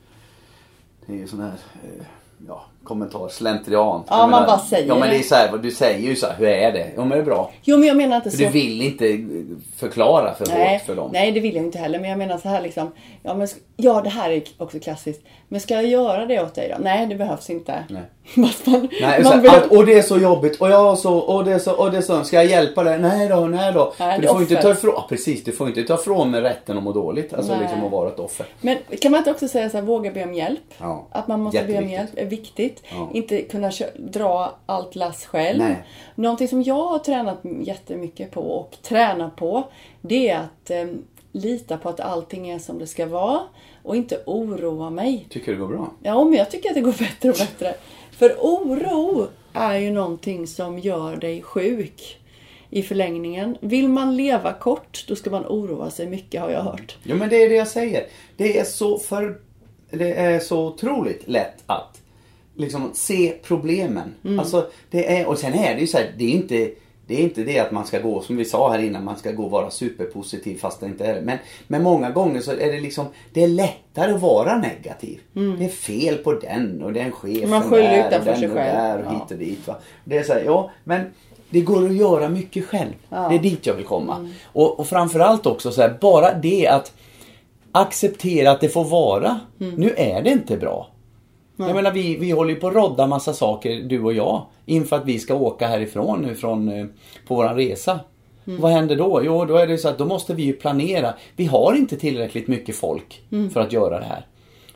Det 1.07 1.12
är 1.12 1.16
ju 1.16 1.26
sån 1.26 1.40
här 1.40 1.52
eh, 1.85 2.05
ja, 2.49 2.64
kommentar, 2.87 3.28
slentrian. 3.28 4.02
Ja, 4.09 4.19
Jag 4.21 4.31
man 4.31 4.47
bara 4.47 4.59
säger 4.59 4.88
Ja 4.88 4.99
men 4.99 5.11
det. 5.11 5.16
är 5.16 5.23
så 5.23 5.35
här, 5.35 5.59
du 5.62 5.71
säger 5.71 6.09
ju 6.09 6.16
så 6.16 6.26
här, 6.26 6.35
hur 6.38 6.47
är 6.49 6.73
det? 6.73 6.87
Ja 6.97 7.00
men 7.00 7.09
det 7.09 7.16
är 7.19 7.23
bra. 7.23 7.50
Jo 7.62 7.78
men 7.78 7.88
jag 7.88 7.97
menar 7.97 8.16
inte 8.16 8.31
För 8.31 8.37
så. 8.37 8.43
du 8.45 8.49
vill 8.50 8.83
inte 8.83 9.19
förklara 9.76 10.35
för 10.35 10.47
Nej, 10.47 10.73
hårt 10.73 10.83
för 10.87 10.95
dem. 10.95 11.11
nej, 11.12 11.33
det 11.33 11.40
vill 11.40 11.57
jag 11.57 11.64
inte 11.64 11.78
heller. 11.78 11.99
Men 12.00 12.11
jag 12.11 12.19
menar 12.19 12.38
så 12.38 12.49
här 12.49 12.62
liksom. 12.62 12.93
Ja, 13.23 13.35
men, 13.35 13.49
ja, 13.76 14.00
det 14.05 14.11
här 14.11 14.31
är 14.31 14.43
också 14.59 14.78
klassiskt. 14.78 15.23
Men 15.49 15.61
ska 15.61 15.75
jag 15.75 15.87
göra 15.87 16.26
det 16.26 16.43
åt 16.43 16.55
dig 16.55 16.69
då? 16.76 16.83
Nej, 16.85 17.07
det 17.07 17.14
behövs 17.14 17.50
inte. 17.50 17.85
Nej. 17.90 18.02
Man, 18.35 18.50
Nej, 19.00 19.23
man 19.25 19.40
vill- 19.43 19.50
allt, 19.50 19.66
och 19.73 19.87
det 19.87 19.99
är 19.99 20.02
så 20.02 20.19
jobbigt 20.19 20.61
och 20.61 20.71
jag 20.71 20.99
så 20.99 21.19
och 21.19 21.45
det 21.45 21.52
är 21.52 21.59
så 21.59 21.73
och 21.76 21.90
det 21.90 21.97
är 21.97 22.00
så. 22.02 22.25
Ska 22.25 22.37
jag 22.37 22.47
hjälpa 22.47 22.85
dig? 22.85 22.99
Nej 22.99 23.28
då, 23.28 23.37
nej 23.37 23.73
då. 23.73 23.93
Nej, 23.99 24.19
du 24.21 24.26
får 24.28 24.37
är 24.37 24.40
inte 24.40 24.55
ta 24.55 24.59
offer. 24.61 24.71
ifrån, 24.78 24.93
ja, 24.97 25.07
precis, 25.09 25.45
du 25.45 25.52
får 25.52 25.69
inte 25.69 25.83
ta 25.83 25.95
ifrån 25.95 26.31
mig 26.31 26.40
rätten 26.40 26.78
att 26.78 26.83
må 26.85 26.93
dåligt. 26.93 27.35
Alltså 27.35 27.52
Nej. 27.52 27.61
liksom 27.62 27.85
att 27.85 27.90
vara 27.93 28.09
ett 28.09 28.19
offer. 28.19 28.47
Men 28.61 28.76
kan 29.00 29.11
man 29.12 29.19
inte 29.19 29.31
också 29.31 29.49
säga 29.49 29.71
så 29.71 29.76
här, 29.76 29.85
våga 29.85 30.11
be 30.11 30.25
om 30.25 30.35
hjälp? 30.35 30.61
Ja. 30.78 31.07
Att 31.11 31.28
man 31.28 31.40
måste 31.40 31.62
be 31.64 31.78
om 31.78 31.88
hjälp 31.88 32.11
är 32.16 32.25
viktigt. 32.25 32.75
Ja. 32.90 33.11
Inte 33.14 33.42
kunna 33.42 33.71
dra 33.99 34.59
allt 34.66 34.95
lass 34.95 35.26
själv. 35.26 35.59
Nej. 35.59 35.85
Någonting 36.14 36.49
som 36.49 36.62
jag 36.62 36.87
har 36.87 36.99
tränat 36.99 37.38
jättemycket 37.61 38.30
på 38.30 38.40
och 38.40 38.76
tränar 38.83 39.30
på, 39.30 39.64
det 40.00 40.28
är 40.28 40.38
att 40.38 40.71
eh, 40.71 40.87
lita 41.33 41.78
på 41.78 41.88
att 41.88 42.00
allting 42.00 42.49
är 42.49 42.59
som 42.59 42.78
det 42.78 42.87
ska 42.87 43.06
vara 43.06 43.40
och 43.83 43.97
inte 43.97 44.23
oroa 44.26 44.90
mig. 44.90 45.26
Tycker 45.30 45.52
det 45.52 45.59
går 45.59 45.68
bra? 45.68 45.92
Ja, 46.02 46.25
men 46.25 46.38
jag 46.38 46.50
tycker 46.50 46.68
att 46.68 46.75
det 46.75 46.80
går 46.80 46.92
bättre 46.99 47.30
och 47.30 47.37
bättre. 47.37 47.75
För 48.11 48.37
oro 48.40 49.26
är 49.52 49.78
ju 49.78 49.90
någonting 49.90 50.47
som 50.47 50.78
gör 50.78 51.16
dig 51.16 51.42
sjuk 51.42 52.18
i 52.71 52.83
förlängningen. 52.83 53.56
Vill 53.61 53.88
man 53.88 54.16
leva 54.16 54.52
kort, 54.52 55.04
då 55.09 55.16
ska 55.16 55.30
man 55.30 55.47
oroa 55.47 55.90
sig 55.90 56.06
mycket 56.06 56.40
har 56.40 56.50
jag 56.50 56.62
hört. 56.62 56.97
Jo 57.02 57.16
men 57.16 57.28
det 57.28 57.42
är 57.42 57.49
det 57.49 57.54
jag 57.54 57.68
säger. 57.68 58.06
Det 58.37 58.59
är 58.59 58.64
så 58.64 58.99
för... 58.99 59.40
Det 59.90 60.12
är 60.12 60.38
så 60.38 60.66
otroligt 60.66 61.28
lätt 61.28 61.62
att 61.66 62.02
liksom 62.56 62.90
se 62.94 63.34
problemen. 63.42 64.14
Mm. 64.25 64.38
Alltså 64.38 64.66
det 64.90 65.18
är, 65.20 65.26
och 65.26 65.38
sen 65.38 65.54
är 65.54 65.75
det 65.75 65.80
ju 65.80 65.86
så 65.86 65.98
här, 65.98 66.14
det 66.18 66.25
är 66.25 66.30
inte 66.30 66.70
Det 67.08 67.14
är 67.14 67.22
inte 67.22 67.42
det 67.44 67.58
att 67.58 67.72
man 67.72 67.86
ska 67.86 68.00
gå, 68.00 68.20
som 68.20 68.36
vi 68.36 68.44
sa 68.44 68.72
här 68.72 68.78
innan, 68.78 69.04
man 69.04 69.16
ska 69.16 69.32
gå 69.32 69.44
och 69.44 69.50
vara 69.50 69.70
superpositiv 69.70 70.58
fast 70.58 70.80
det 70.80 70.86
inte 70.86 71.04
är 71.04 71.14
det. 71.14 71.20
Men, 71.20 71.38
men 71.66 71.82
många 71.82 72.10
gånger 72.10 72.40
så 72.40 72.50
är 72.50 72.72
det 72.72 72.80
liksom, 72.80 73.06
det 73.32 73.42
är 73.42 73.48
lättare 73.48 74.12
att 74.12 74.20
vara 74.20 74.58
negativ. 74.58 75.20
Det 75.58 75.64
är 75.64 75.68
fel 75.68 76.16
på 76.16 76.32
den 76.32 76.82
och 76.82 76.92
den 76.92 77.12
chefen 77.12 77.36
Mm. 77.36 77.50
Man 77.50 77.70
där 77.70 78.04
och 78.04 78.25
den 78.25 78.38
sig 78.38 78.48
och 78.48 78.54
där 78.54 78.98
och 78.98 79.04
Ja. 79.04 79.10
hit 79.10 79.30
och 79.30 79.38
dit. 79.38 79.66
Va? 79.66 79.76
Det 80.04 80.18
är 80.18 80.22
så 80.22 80.32
här, 80.32 80.42
ja 80.44 80.70
men 80.84 81.00
det 81.50 81.60
går 81.60 81.86
att 81.86 81.94
göra 81.94 82.28
mycket 82.28 82.64
själv. 82.64 82.92
Ja. 83.08 83.16
Mm. 83.16 83.30
Det 83.30 83.36
är 83.36 83.50
dit 83.50 83.66
jag 83.66 83.75
vill 83.75 83.86
komma. 83.86 84.30
Och, 84.44 84.80
och 84.80 84.86
framförallt 84.86 85.46
också 85.46 85.70
så 85.70 85.82
här, 85.82 85.98
bara 86.00 86.34
det 86.34 86.66
att 86.66 86.92
acceptera 87.72 88.50
att 88.50 88.60
det 88.60 88.68
får 88.68 88.84
vara. 88.84 89.40
Mm. 89.60 89.75
Nu 89.75 89.94
är 89.96 90.22
det 90.22 90.30
inte 90.30 90.56
bra. 90.56 90.88
Jag 91.56 91.75
menar 91.75 91.92
vi, 91.92 92.16
vi 92.16 92.30
håller 92.30 92.54
ju 92.54 92.60
på 92.60 92.68
att 92.68 92.75
rodda 92.75 93.06
massa 93.06 93.32
saker 93.32 93.82
du 93.82 94.02
och 94.02 94.12
jag 94.12 94.46
inför 94.66 94.96
att 94.96 95.04
vi 95.04 95.18
ska 95.18 95.34
åka 95.34 95.66
härifrån 95.66 96.22
nu 96.22 96.34
från, 96.34 96.68
eh, 96.68 96.86
på 97.28 97.34
våran 97.34 97.56
resa. 97.56 98.00
Mm. 98.46 98.60
Vad 98.60 98.72
händer 98.72 98.96
då? 98.96 99.20
Jo, 99.25 99.44
då 99.44 99.56
är 99.56 99.66
det 99.66 99.78
så 99.78 99.88
att 99.88 99.98
då 99.98 100.04
måste 100.06 100.34
vi 100.34 100.42
ju 100.42 100.52
planera. 100.52 101.14
Vi 101.36 101.44
har 101.46 101.75
inte 101.75 101.96
tillräckligt 101.96 102.48
mycket 102.48 102.76
folk 102.76 103.22
Mm. 103.32 103.50
för 103.50 103.60
att 103.60 103.72
göra 103.72 103.98
det 103.98 104.04
här. 104.06 104.26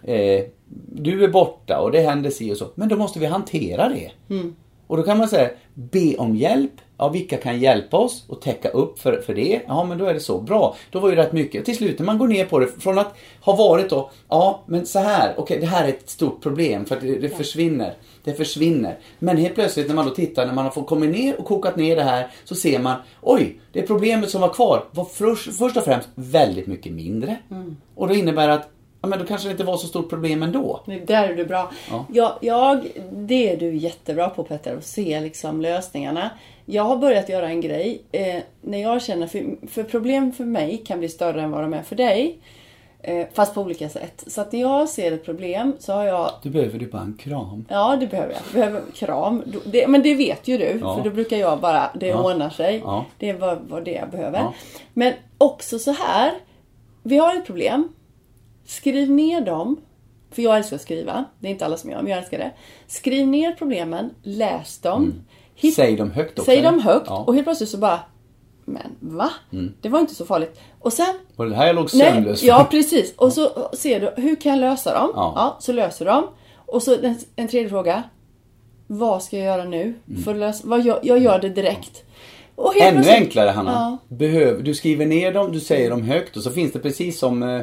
Eh, 0.02 0.44
du 0.92 1.25
är 1.25 1.28
borta 1.28 1.80
och 1.80 1.92
det 1.92 2.00
händer 2.00 2.30
si 2.30 2.52
och 2.52 2.56
så. 2.56 2.66
Men 2.75 2.88
då 2.88 2.96
måste 2.96 3.18
vi 3.18 3.26
hantera 3.26 3.88
det. 3.88 4.34
Mm. 4.34 4.54
Och 4.87 4.96
då 4.96 5.02
kan 5.02 5.18
man 5.18 5.28
säga, 5.28 5.50
be 5.75 6.16
om 6.16 6.37
hjälp. 6.37 6.72
Ja, 7.00 7.09
vilka 7.09 7.37
kan 7.37 7.61
hjälpa 7.61 7.97
oss 7.97 8.25
och 8.28 8.40
täcka 8.40 8.69
upp 8.69 8.99
för, 8.99 9.21
för 9.21 9.35
det? 9.35 9.61
Ja, 9.66 9.85
men 9.85 9.99
då 9.99 10.04
är 10.04 10.14
det 10.14 10.21
så. 10.21 10.40
Bra. 10.40 10.76
Då 10.90 11.00
var 11.00 11.11
ju 11.11 11.16
rätt 11.16 11.33
mycket. 11.33 11.64
Till 11.64 11.76
slut 11.76 11.99
när 11.99 12.07
man 12.07 12.19
går 12.19 12.28
ner 12.28 12.45
på 12.45 12.59
det, 12.59 12.66
från 12.66 12.99
att 12.99 13.14
ha 13.40 13.57
varit 13.57 13.90
då, 13.90 14.11
ja, 14.28 14.62
men 14.66 14.87
så 14.87 14.99
här, 14.99 15.35
okej, 15.37 15.59
det 15.61 15.66
här 15.66 15.85
är 15.85 15.88
ett 15.88 16.11
stort 16.11 16.42
problem 16.42 16.85
för 16.85 16.97
att 16.97 17.02
det, 17.02 17.19
det 17.19 17.28
försvinner. 17.28 17.95
Det 18.25 18.35
försvinner. 18.35 18.99
Men 19.19 19.37
helt 19.37 19.54
plötsligt 19.54 19.88
när 19.88 19.95
man 19.95 20.04
då 20.04 20.11
tittar, 20.11 20.47
när 20.47 20.54
man 20.54 20.64
har 20.64 20.73
fått 20.73 20.87
kommit 20.87 21.11
ner 21.11 21.40
och 21.40 21.47
kokat 21.47 21.76
ner 21.76 21.97
det 21.97 22.02
här, 22.02 22.28
så 22.45 22.54
ser 22.54 22.78
man, 22.78 22.97
oj, 23.21 23.61
det 23.73 23.83
problemet 23.83 24.30
som 24.30 24.40
var 24.40 24.49
kvar 24.49 24.85
var 24.90 25.04
först, 25.04 25.57
först 25.57 25.76
och 25.76 25.85
främst 25.85 26.09
väldigt 26.14 26.66
mycket 26.66 26.92
mindre. 26.92 27.37
Och 27.95 28.09
det 28.09 28.16
innebär 28.16 28.49
att, 28.49 28.69
ja, 29.02 29.09
men 29.09 29.19
då 29.19 29.25
kanske 29.25 29.49
det 29.49 29.52
inte 29.52 29.64
var 29.64 29.76
så 29.76 29.87
stort 29.87 30.09
problem 30.09 30.42
ändå. 30.42 30.80
Det 30.87 30.99
Där 30.99 31.28
är 31.28 31.35
du 31.35 31.45
bra. 31.45 31.71
Ja. 31.90 32.07
Jag, 32.12 32.33
jag, 32.40 32.87
det 33.12 33.52
är 33.52 33.57
du 33.57 33.76
jättebra 33.76 34.28
på 34.28 34.45
Petter, 34.45 34.76
att 34.76 34.85
se 34.87 35.21
liksom 35.21 35.61
lösningarna. 35.61 36.30
Jag 36.66 36.83
har 36.83 36.97
börjat 36.97 37.28
göra 37.28 37.49
en 37.49 37.61
grej. 37.61 38.02
Eh, 38.12 38.42
när 38.61 38.83
jag 38.83 39.02
känner, 39.02 39.26
för, 39.26 39.66
för 39.69 39.83
problem 39.83 40.33
för 40.33 40.45
mig 40.45 40.83
kan 40.87 40.99
bli 40.99 41.09
större 41.09 41.42
än 41.42 41.50
vad 41.50 41.62
de 41.62 41.75
är 41.75 41.83
för 41.83 41.97
dig. 41.97 42.38
Eh, 43.02 43.26
fast 43.35 43.54
på 43.54 43.61
olika 43.61 43.88
sätt. 43.88 44.25
Så 44.26 44.40
att 44.40 44.52
när 44.52 44.61
jag 44.61 44.88
ser 44.88 45.12
ett 45.12 45.25
problem 45.25 45.73
så 45.78 45.92
har 45.92 46.04
jag 46.04 46.30
Du 46.42 46.50
behöver 46.50 46.78
du 46.78 46.87
bara 46.87 47.02
en 47.02 47.16
kram. 47.21 47.64
Ja, 47.69 47.97
det 48.00 48.07
behöver 48.07 48.33
jag. 48.33 48.42
Behöver 48.54 48.83
kram. 48.95 49.42
Det, 49.64 49.88
men 49.88 50.02
det 50.02 50.14
vet 50.14 50.49
ju 50.49 50.59
du. 50.59 50.78
Ja. 50.83 50.97
För 50.97 51.04
då 51.04 51.11
brukar 51.11 51.37
jag 51.37 51.61
bara, 51.61 51.90
det 52.00 52.07
Ja. 52.07 52.23
ordnar 52.33 52.50
sig. 52.50 52.80
Ja. 52.85 53.04
Det 53.19 53.28
är 53.28 53.35
vad, 53.35 53.59
vad 53.69 53.85
det 53.85 53.92
jag 53.92 54.11
behöver. 54.11 54.47
Men 54.95 55.12
också 55.38 55.78
så 55.78 55.90
här. 55.92 56.33
Vi 57.02 57.16
har 57.19 57.37
ett 57.37 57.47
problem. 57.47 57.88
Skriv 58.71 59.11
ner 59.11 59.41
dem. 59.41 59.77
För 60.31 60.43
jag 60.43 60.57
älskar 60.57 60.77
att 60.77 60.83
skriva. 60.83 61.25
Det 61.41 61.47
är 61.47 61.50
inte 61.50 61.65
alla 61.65 61.77
som 61.77 61.91
gör, 61.91 62.03
men 62.03 62.11
jag 62.11 62.19
älskar 62.19 62.39
det. 62.39 62.50
Skriv 62.87 63.27
ner 63.27 63.53
problemen. 63.53 64.11
Läs 64.23 64.79
dem. 64.79 65.12
Hitt- 65.57 65.75
Säg 65.75 65.97
dem 65.97 66.11
högt 66.11 66.39
också. 66.39 66.50
Säg 66.50 66.62
dem 66.62 66.81
högt. 66.81 67.07
Ja. 67.09 67.25
Och 67.27 67.35
helt 67.35 67.47
plötsligt 67.47 67.69
så 67.71 67.79
bara, 67.79 68.00
men 68.65 68.97
va? 69.00 69.31
Det 69.81 69.89
var 69.89 70.00
inte 70.00 70.15
så 70.15 70.25
farligt. 70.25 70.61
Och 70.81 70.93
sen 70.93 71.15
Var 71.37 71.47
det 71.47 71.55
här 71.55 71.67
jag 71.67 71.77
låg 71.77 71.91
sömnlös? 71.91 72.43
ja 72.43 72.67
precis. 72.71 73.15
Och 73.17 73.33
så 73.33 73.69
ser 73.73 74.00
du, 74.00 74.23
hur 74.23 74.37
kan 74.37 74.53
jag 74.53 74.61
lösa 74.61 74.95
dem? 74.95 75.11
Ja. 75.15 75.57
så 75.61 75.73
löser 75.73 76.05
dem. 76.05 76.27
Och 76.67 76.83
så 76.83 76.95
en, 77.03 77.19
en 77.37 77.49
tredje 77.49 77.69
fråga. 77.69 78.03
Vad 78.87 79.23
ska 79.23 79.37
jag 79.39 79.47
göra 79.47 79.65
nu? 79.65 79.95
För 80.25 80.31
att 80.31 80.37
lösa, 80.41 80.62
vad 80.69 80.87
jag, 80.87 80.99
jag 81.03 81.19
gör 81.19 81.39
det 81.39 81.49
direkt. 81.49 82.03
Och 82.55 82.75
Mm. 82.77 82.87
Ännu 82.89 82.97
plötsligt- 83.03 83.17
enklare 83.27 83.50
Hanna. 83.50 83.73
Ja. 84.09 84.17
Behöv, 84.17 84.65
du 84.65 84.75
skriver 84.75 85.07
ner 85.07 85.33
dem, 85.33 85.53
du 85.53 85.61
säger 85.61 85.91
dem 85.91 86.03
högt 86.03 86.37
och 86.37 86.43
så 86.43 86.50
finns 86.50 86.73
det 86.73 86.79
precis 86.79 87.19
som 87.19 87.43
eh, 87.43 87.61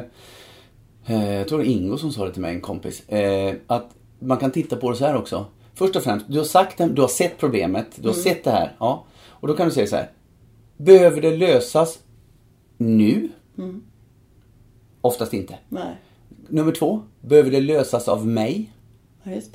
Jag 1.08 1.48
tror 1.48 1.58
det 1.58 1.64
var 1.64 1.70
Ingo 1.72 1.98
som 1.98 2.12
sa 2.12 2.24
det 2.26 2.32
till 2.32 2.42
mig, 2.42 2.54
en 2.54 2.60
kompis. 2.60 3.08
Eh, 3.08 3.54
att 3.66 3.86
man 4.18 4.36
kan 4.38 4.50
titta 4.50 4.76
på 4.76 4.90
det 4.90 4.96
så 4.96 5.04
här 5.06 5.16
också. 5.16 5.46
Först 5.74 5.96
och 5.96 6.02
främst, 6.02 6.26
du 6.28 6.38
har 6.38 6.44
sagt 6.44 6.78
det, 6.78 6.86
du 6.86 7.00
har 7.00 7.08
sett 7.08 7.38
problemet, 7.38 7.86
du 7.96 8.08
har 8.08 8.14
Mm. 8.14 8.22
sett 8.24 8.44
det 8.44 8.50
här. 8.50 8.76
Ja. 8.78 9.04
Och 9.26 9.48
då 9.48 9.54
kan 9.54 9.68
du 9.68 9.74
säga 9.74 9.86
så 9.86 9.96
här. 9.96 10.10
Behöver 10.76 11.20
det 11.20 11.36
lösas 11.36 11.98
nu? 12.76 13.28
Mm. 13.58 13.82
Oftast 15.00 15.34
inte. 15.34 15.54
Nej, 15.68 15.94
Nummer 16.48 16.72
två. 16.72 17.02
Behöver 17.20 17.50
det 17.50 17.60
lösas 17.60 18.08
av 18.08 18.26
mig? 18.26 18.72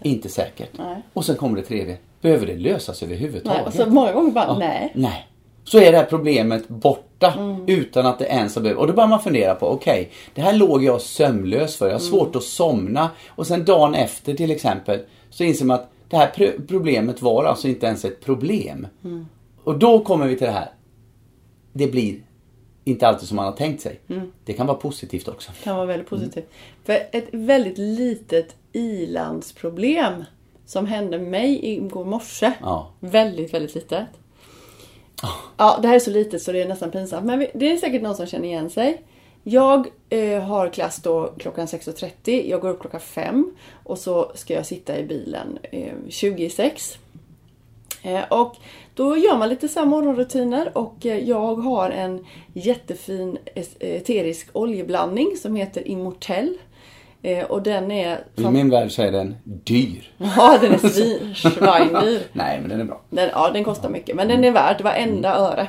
Inte 0.04 0.30
säkert. 0.30 0.70
Nej. 0.78 1.02
Och 1.14 1.26
sen 1.26 1.36
kommer 1.36 1.56
det 1.58 1.64
tredje. 1.64 1.98
Behöver 2.22 2.46
det 2.48 2.56
lösas 2.56 3.04
överhuvudtaget? 3.04 3.58
Nej, 3.60 3.68
och 3.68 3.74
så 3.74 3.86
många 3.90 4.12
gånger 4.14 4.32
bara, 4.32 4.46
Ja. 4.46 4.58
nej. 4.60 4.92
Nej. 4.96 5.28
Så 5.64 5.80
är 5.80 5.92
det 5.92 5.98
här 5.98 6.06
problemet 6.06 6.68
borta 6.68 7.34
Mm. 7.38 7.64
utan 7.68 8.06
att 8.06 8.20
det 8.20 8.26
ens 8.26 8.56
har 8.56 8.62
behövt. 8.62 8.78
Och 8.80 8.88
då 8.88 8.94
börjar 8.94 9.08
man 9.08 9.20
fundera 9.22 9.56
på, 9.56 9.68
okej, 9.68 10.12
det 10.34 10.42
här 10.42 10.54
låg 10.54 10.84
jag 10.84 11.02
sömnlös 11.02 11.76
för. 11.78 11.86
Jag 11.86 11.94
har 11.94 12.00
Mm. 12.00 12.12
svårt 12.12 12.36
att 12.36 12.44
somna. 12.44 13.10
Och 13.28 13.48
sen 13.48 13.66
dagen 13.66 13.96
efter 13.96 14.34
till 14.34 14.52
exempel 14.52 15.00
så 15.30 15.44
inser 15.44 15.66
man 15.66 15.76
att 15.76 15.90
det 16.10 16.18
här 16.18 16.32
pr- 16.36 16.68
problemet 16.68 17.22
var 17.22 17.44
alltså 17.44 17.68
inte 17.68 17.86
ens 17.86 18.06
ett 18.06 18.26
problem. 18.26 18.88
Mm. 19.04 19.26
Och 19.64 19.80
då 19.80 20.00
kommer 20.00 20.28
vi 20.28 20.36
till 20.38 20.48
det 20.48 20.54
här. 20.54 20.70
Det 21.74 21.88
blir 21.88 22.16
inte 22.84 23.08
alltid 23.08 23.28
som 23.28 23.36
man 23.36 23.46
har 23.46 23.52
tänkt 23.52 23.82
sig. 23.82 24.00
Mm. 24.10 24.32
Det 24.46 24.54
kan 24.54 24.68
vara 24.68 24.78
positivt 24.78 25.28
också. 25.28 25.52
kan 25.64 25.76
vara 25.76 25.86
väldigt 25.86 26.10
positivt. 26.10 26.50
För 26.86 26.94
ett 27.12 27.28
väldigt 27.32 27.78
litet 27.78 28.56
ilandsproblem 28.72 30.24
som 30.66 30.86
hände 30.86 31.20
mig 31.20 31.60
igår 31.74 32.06
morse. 32.06 32.52
Ja. 32.62 32.90
Väldigt, 33.00 33.54
väldigt 33.54 33.76
litet. 33.76 34.08
Ja, 35.58 35.80
det 35.82 35.88
här 35.88 35.96
är 35.96 36.00
så 36.00 36.12
litet 36.12 36.42
så 36.42 36.52
det 36.52 36.62
är 36.62 36.68
nästan 36.68 36.92
pinsamt. 36.92 37.26
Men 37.26 37.48
det 37.54 37.72
är 37.72 37.78
säkert 37.78 38.02
någon 38.02 38.16
som 38.16 38.26
känner 38.26 38.48
igen 38.48 38.70
sig. 38.70 39.04
Jag 39.44 39.88
eh, 40.10 40.40
har 40.40 40.70
klass 40.70 41.02
då 41.02 41.34
klockan 41.38 41.68
6.30. 41.68 42.50
Jag 42.50 42.62
går 42.62 42.70
upp 42.70 42.82
klockan 42.82 43.00
5. 43.00 43.52
Och 43.84 43.98
så 43.98 44.32
ska 44.36 44.54
jag 44.54 44.66
sitta 44.66 45.00
i 45.00 45.04
bilen 45.04 45.60
eh, 45.72 45.94
26. 46.10 46.98
Eh, 48.04 48.24
och 48.24 48.56
då 48.94 49.18
gör 49.18 49.38
man 49.38 49.50
lite 49.50 49.68
så 49.68 49.80
här 49.80 49.88
morgonrutiner 49.88 50.78
och 50.78 51.06
eh, 51.06 51.30
jag 51.30 51.56
har 51.56 51.90
en 51.90 52.26
jättefin 52.54 53.38
eterisk 53.80 54.50
oljeblandning 54.54 55.38
som 55.38 55.56
heter 55.56 55.88
Immortell. 55.88 56.58
Eh, 57.24 57.44
och 57.46 57.62
den 57.64 57.92
är... 57.92 58.24
I 58.36 58.42
min 58.46 58.70
värld 58.70 58.92
så 58.92 59.02
är 59.02 59.12
den 59.12 59.36
dyr. 59.44 60.12
Ja, 60.38 60.58
den 60.62 60.74
är 60.74 60.78
svin- 60.78 61.34
svindyr. 61.36 62.22
Nej, 62.34 62.60
men 62.60 62.70
den 62.70 62.80
är 62.82 62.86
bra. 62.86 63.02
Den, 63.10 63.30
ja, 63.34 63.50
den 63.54 63.64
kostar 63.64 63.90
mycket, 63.90 64.16
men 64.16 64.28
den 64.28 64.44
är 64.44 64.52
värd 64.52 64.82
varenda 64.82 65.36
öre. 65.36 65.68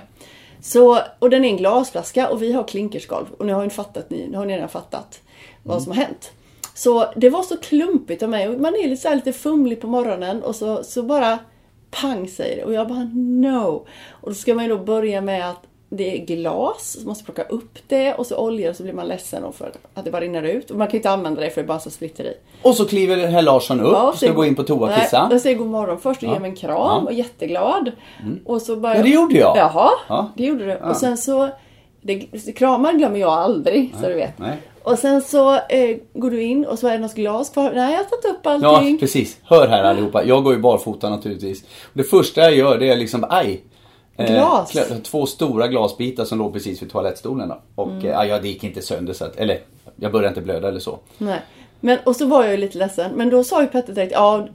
Så, 0.61 0.99
och 1.19 1.31
den 1.31 1.45
är 1.45 1.49
en 1.49 1.57
glasflaska 1.57 2.29
och 2.29 2.43
vi 2.43 2.53
har 2.53 2.65
klinkerskalv. 2.65 3.27
Och 3.39 3.47
nu 3.47 3.53
har, 3.53 3.65
ni 3.65 3.71
fattat, 3.71 4.11
ni, 4.11 4.29
nu 4.31 4.37
har 4.37 4.47
ni 4.47 4.55
redan 4.57 4.69
fattat 4.69 5.21
vad 5.63 5.83
som 5.83 5.93
har 5.93 6.05
hänt. 6.05 6.33
Så 6.75 7.07
det 7.17 7.31
var 7.31 7.43
så 7.43 7.57
klumpigt 7.57 8.23
av 8.23 8.29
mig. 8.29 8.49
Man 8.59 8.75
är 8.75 8.89
lite, 8.89 9.03
så 9.03 9.09
här, 9.09 9.17
lite 9.17 9.33
fumlig 9.33 9.81
på 9.81 9.87
morgonen 9.87 10.43
och 10.43 10.57
så, 10.57 10.83
så 10.85 11.03
bara 11.03 11.39
pang 11.91 12.29
säger 12.29 12.57
det. 12.57 12.65
Och 12.65 12.75
jag 12.75 12.89
bara 12.89 13.11
no. 13.15 13.87
Och 14.11 14.29
då 14.29 14.35
ska 14.35 14.55
man 14.55 14.65
ju 14.65 14.71
då 14.71 14.79
börja 14.85 15.21
med 15.21 15.51
att 15.51 15.63
det 15.97 16.15
är 16.21 16.27
glas, 16.27 16.97
så 17.03 17.09
måste 17.09 17.25
plocka 17.25 17.43
upp 17.43 17.79
det 17.89 18.15
och 18.15 18.27
så 18.27 18.37
olja 18.37 18.71
och 18.71 18.77
så 18.77 18.83
blir 18.83 18.93
man 18.93 19.09
ledsen 19.09 19.53
för 19.53 19.73
att 19.95 20.05
det 20.05 20.11
bara 20.11 20.21
rinner 20.23 20.43
ut. 20.43 20.71
Och 20.71 20.77
man 20.79 20.87
kan 20.87 20.93
ju 20.93 20.99
inte 20.99 21.11
använda 21.11 21.41
det 21.41 21.51
för 21.51 21.61
det 21.61 21.65
är 21.65 21.69
bara 21.69 21.79
så 21.81 21.91
splitter 21.91 22.25
i. 22.25 22.35
Och 22.63 22.75
så 22.75 22.85
kliver 22.85 23.17
herr 23.27 23.43
Larsson 23.43 23.81
upp 23.81 23.97
och 23.97 24.17
ska 24.17 24.33
gå 24.33 24.45
in 24.45 24.55
på 24.55 24.63
toa 24.63 24.77
och 24.83 24.89
Nej, 24.89 25.01
kissa. 25.01 25.29
Jag 25.31 25.41
säger 25.41 25.57
god 25.57 25.67
morgon 25.67 25.99
först 26.01 26.23
och 26.23 26.29
Ja. 26.29 26.33
ger 26.33 26.41
mig 26.41 26.51
en 26.51 26.57
kram 26.57 26.77
Ja. 26.77 26.93
Mm. 26.95 27.05
och 27.07 27.13
är 27.13 27.17
jätteglad. 27.17 27.93
Och 28.45 28.63
så 28.63 28.77
bara, 28.77 28.97
Ja, 28.97 29.03
det 29.03 29.09
gjorde 29.11 29.35
jag. 29.35 29.57
Jaha, 29.57 29.91
Ja. 30.09 30.31
det 30.37 30.45
gjorde 30.45 30.65
du. 30.67 30.77
Och 30.77 30.97
sen 30.97 31.17
så, 31.19 31.49
det, 32.03 32.15
kramar 32.57 32.93
glömmer 32.93 33.19
jag 33.19 33.33
aldrig, 33.33 33.95
så 34.01 34.09
du 34.09 34.15
vet. 34.15 34.39
Nej. 34.39 34.57
Och 34.83 34.99
sen 34.99 35.23
så 35.23 35.55
eh, 35.55 35.97
går 36.15 36.31
du 36.31 36.43
in 36.43 36.65
och 36.65 36.79
så 36.79 36.87
är 36.89 36.93
det 36.93 36.99
något 36.99 37.15
glas 37.15 37.51
kvar. 37.51 37.73
Nej, 37.75 37.93
jag 37.93 37.99
har 37.99 38.05
tagit 38.05 38.25
upp 38.25 38.41
Ja, 38.63 38.77
allting. 38.77 38.99
precis. 38.99 39.39
Hör 39.45 39.69
här 39.69 39.85
allihopa. 39.85 40.25
Jag 40.25 40.45
går 40.45 40.55
ju 40.55 40.61
barfota 40.61 41.11
naturligtvis. 41.11 41.65
Det 41.93 42.05
första 42.05 42.41
jag 42.41 42.55
gör 42.55 42.79
det 42.79 42.89
är 42.91 42.97
liksom, 42.97 43.27
aj. 43.31 43.61
Eh, 44.17 44.27
Glas. 44.33 44.73
klä- 44.75 45.01
två 45.03 45.27
stora 45.27 45.69
glasbitar 45.69 46.25
som 46.25 46.39
låg 46.39 46.53
precis 46.53 46.83
vid 46.83 46.91
toalettstolen 46.91 47.49
då. 47.49 47.61
Och 47.75 47.91
Mm. 47.91 48.07
eh, 48.07 48.25
ja, 48.29 48.39
det 48.39 48.49
gick 48.49 48.65
inte 48.65 48.83
sönder 48.83 49.13
så 49.13 49.25
att, 49.25 49.37
eller 49.37 49.61
jag 49.97 50.13
började 50.13 50.29
inte 50.29 50.41
blöda 50.41 50.69
eller 50.69 50.81
så. 50.81 50.99
Nej. 51.19 51.41
Men, 51.81 51.99
och 52.05 52.17
så 52.17 52.27
var 52.27 52.43
jag 52.43 52.51
ju 52.53 52.57
lite 52.57 52.79
ledsen. 52.79 53.13
Men 53.15 53.31
då 53.31 53.45
sa 53.45 53.63
ju 53.63 53.69
Petter 53.69 53.93
direkt, 53.93 54.13
ja, 54.13 54.49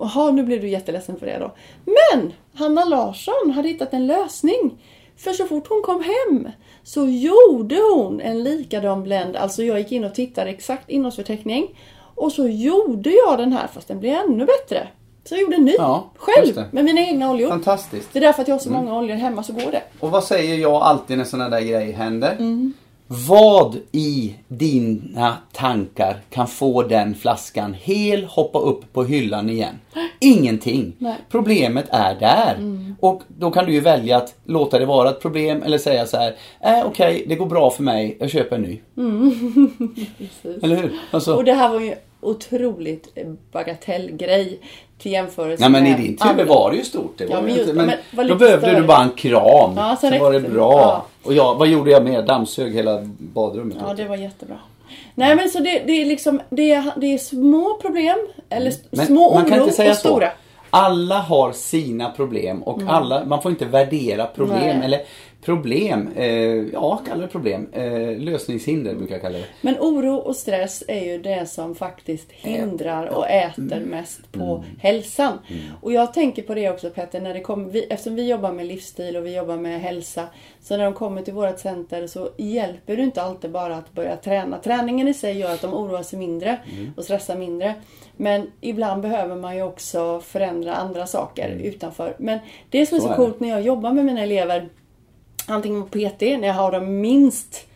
aha, 0.00 0.30
nu 0.30 0.42
blev 0.42 0.60
du 0.60 0.68
jätteledsen 0.68 1.16
för 1.18 1.26
det 1.26 1.38
då. 1.38 1.52
Men 1.84 2.32
Hanna 2.54 2.84
Larsson 2.84 3.50
hade 3.54 3.68
hittat 3.68 3.92
en 3.92 4.06
lösning. 4.06 4.78
För 5.16 5.32
så 5.32 5.46
fort 5.46 5.68
hon 5.68 5.82
kom 5.82 6.02
hem 6.02 6.48
så 6.82 7.06
gjorde 7.08 7.76
hon 7.94 8.20
en 8.20 8.42
likadan 8.42 9.02
blend. 9.02 9.36
Alltså 9.36 9.62
jag 9.62 9.78
gick 9.78 9.92
in 9.92 10.04
och 10.04 10.14
tittade 10.14 10.50
exakt 10.50 10.90
innehållsförteckning. 10.90 11.78
Och 12.14 12.32
så 12.32 12.48
gjorde 12.48 13.10
jag 13.10 13.38
den 13.38 13.52
här 13.52 13.66
fast 13.66 13.88
den 13.88 14.00
blev 14.00 14.14
ännu 14.14 14.44
bättre. 14.46 14.88
Så 15.30 15.36
jag 15.36 15.42
gjorde 15.42 15.56
en 15.56 15.64
ny. 15.64 15.74
Ja, 15.78 16.10
själv. 16.16 16.64
Med 16.70 16.84
mina 16.84 17.00
egna 17.00 17.30
oljor. 17.30 17.48
Fantastiskt. 17.48 18.08
Det 18.12 18.18
är 18.18 18.20
därför 18.20 18.42
att 18.42 18.48
jag 18.48 18.54
har 18.54 18.60
så 18.60 18.70
många 18.70 18.98
oljor 18.98 19.16
hemma 19.16 19.42
så 19.42 19.52
går 19.52 19.72
det. 19.72 19.82
Och 20.00 20.10
vad 20.10 20.24
säger 20.24 20.58
jag 20.58 20.72
alltid 20.72 21.18
när 21.18 21.24
sådana 21.24 21.48
där 21.48 21.60
grejer 21.60 21.92
händer? 21.92 22.32
Mm. 22.32 22.72
Vad 23.06 23.76
i 23.92 24.34
dina 24.48 25.36
tankar 25.52 26.20
kan 26.30 26.46
få 26.46 26.82
den 26.82 27.14
flaskan 27.14 27.74
hel 27.74 28.24
hoppa 28.24 28.58
upp 28.58 28.92
på 28.92 29.04
hyllan 29.04 29.50
igen? 29.50 29.74
Ingenting. 30.18 30.92
Nej. 30.98 31.16
Problemet 31.28 31.86
är 31.90 32.14
där. 32.14 32.58
Och 33.00 33.22
då 33.28 33.50
kan 33.50 33.66
du 33.66 33.72
ju 33.72 33.80
välja 33.80 34.16
att 34.16 34.34
låta 34.44 34.78
det 34.78 34.86
vara 34.86 35.10
ett 35.10 35.20
problem 35.20 35.62
eller 35.62 35.78
säga 35.78 36.06
så 36.06 36.16
här. 36.16 36.36
Äh, 36.60 36.86
Okej, 36.86 37.24
det 37.28 37.34
går 37.34 37.46
bra 37.46 37.70
för 37.70 37.82
mig. 37.82 38.16
Jag 38.20 38.30
köper 38.30 38.56
en 38.56 38.62
ny. 38.62 38.80
Precis. 40.18 40.62
Eller 40.62 40.76
hur? 40.76 40.92
Alltså, 41.10 41.36
Och 41.36 41.44
det 41.44 41.52
här 41.52 41.68
var 41.68 41.80
ju 41.80 41.94
otroligt 42.20 43.18
bagatellgrej 43.52 44.60
till 45.00 45.12
jämförelse 45.12 45.68
Nej 45.68 45.82
men 45.82 45.86
i 45.86 46.02
din 46.02 46.16
tur 46.16 46.44
var 46.44 46.70
det 46.70 46.76
ju 46.76 46.84
stort. 46.84 47.14
Det 47.18 47.26
var 47.26 47.36
Ja, 47.36 47.42
men 47.42 47.54
just- 47.54 47.74
men 47.74 47.92
men 48.10 48.28
då 48.28 48.34
behövde 48.34 48.66
du 48.66 48.72
större. 48.72 48.86
bara 48.86 49.02
en 49.02 49.10
kram. 49.10 49.72
Ja, 49.76 49.96
sen 50.00 50.10
sen 50.10 50.20
var 50.20 50.32
det 50.32 50.40
bra. 50.40 50.72
Ja. 50.72 51.04
Och 51.22 51.34
jag, 51.34 51.54
vad 51.54 51.68
gjorde 51.68 51.90
jag 51.90 52.04
mer? 52.04 52.22
Dammsög 52.22 52.74
hela 52.74 53.00
badrummet. 53.18 53.76
Ja, 53.80 53.94
du. 53.94 54.02
det 54.02 54.08
var 54.08 54.16
jättebra. 54.16 54.56
Nej 55.14 55.36
men 55.36 55.48
så 55.50 55.58
det, 55.58 55.82
det 55.86 55.92
är 55.92 56.04
liksom, 56.04 56.40
det 56.50 56.72
är, 56.72 56.92
det 56.96 57.06
är 57.14 57.18
små 57.18 57.78
problem, 57.82 58.18
eller 58.48 58.68
s- 58.70 58.80
Men 58.90 59.06
små 59.06 59.34
man 59.34 59.50
kan 59.50 59.60
inte 59.60 59.72
säga 59.74 59.90
och 59.90 59.96
så. 59.96 60.08
stora. 60.08 60.28
Alla 60.72 61.18
har 61.18 61.52
sina 61.52 62.10
problem 62.10 62.62
och 62.62 62.80
alla, 62.88 63.24
man 63.24 63.42
får 63.42 63.50
inte 63.50 63.64
värdera 63.64 64.26
problem 64.26 64.58
Nej. 64.76 64.84
eller 64.84 65.00
problem, 65.44 66.08
eh, 66.16 66.26
ja 66.72 67.02
kalla 67.08 67.22
det 67.22 67.28
problem, 67.28 67.68
eh, 67.72 68.18
lösningshinder 68.18 68.94
brukar 68.94 69.14
jag 69.14 69.22
kalla 69.22 69.38
det. 69.38 69.44
Men 69.60 69.76
oro 69.80 70.14
och 70.14 70.36
stress 70.36 70.84
är 70.88 71.04
ju 71.04 71.18
det 71.18 71.46
som 71.46 71.74
faktiskt 71.74 72.32
hindrar 72.32 73.06
och 73.06 73.30
äter 73.30 73.80
mest 73.80 74.32
på 74.32 74.64
hälsan. 74.78 75.38
Och 75.80 75.92
jag 75.92 76.14
tänker 76.14 76.42
på 76.42 76.54
det 76.54 76.70
också 76.70 76.90
Petter, 76.90 77.20
när 77.20 77.34
det 77.34 77.40
kommer, 77.40 77.70
vi, 77.70 77.84
eftersom 77.84 78.14
vi 78.14 78.28
jobbar 78.28 78.52
med 78.52 78.66
livsstil 78.66 79.16
och 79.16 79.26
vi 79.26 79.36
jobbar 79.36 79.56
med 79.56 79.80
hälsa. 79.80 80.24
Så 80.62 80.76
när 80.76 80.84
de 80.84 80.94
kommer 80.94 81.22
till 81.22 81.34
vårt 81.34 81.58
center 81.58 82.06
så 82.06 82.30
hjälper 82.36 82.96
det 82.96 83.02
inte 83.02 83.22
alltid 83.22 83.50
bara 83.50 83.76
att 83.76 83.92
börja 83.92 84.16
träna. 84.16 84.58
Träningen 84.58 85.08
i 85.08 85.14
sig 85.14 85.38
gör 85.38 85.52
att 85.54 85.62
de 85.62 85.74
oroar 85.74 86.02
sig 86.02 86.18
mindre 86.18 86.58
och 86.96 87.04
stressar 87.04 87.36
mindre. 87.36 87.74
Men 88.16 88.46
ibland 88.60 89.02
behöver 89.02 89.36
man 89.36 89.56
ju 89.56 89.62
också 89.62 90.20
förändra 90.20 90.74
andra 90.74 91.06
saker 91.06 91.48
utanför. 91.48 92.16
Men 92.18 92.38
det 92.70 92.86
som 92.86 92.96
är 92.96 93.00
Så 93.00 93.06
så, 93.06 93.12
är 93.12 93.16
coolt 93.16 93.40
när 93.40 93.48
jag 93.48 93.62
jobbar 93.62 93.92
med 93.92 94.04
mina 94.04 94.22
elever 94.22 94.68
Antingen 95.50 95.82
på 95.82 95.88
PT, 95.88 96.20
när 96.20 96.46
jag 96.46 96.54
har 96.54 96.72
dem 96.72 97.00
minst, 97.00 97.66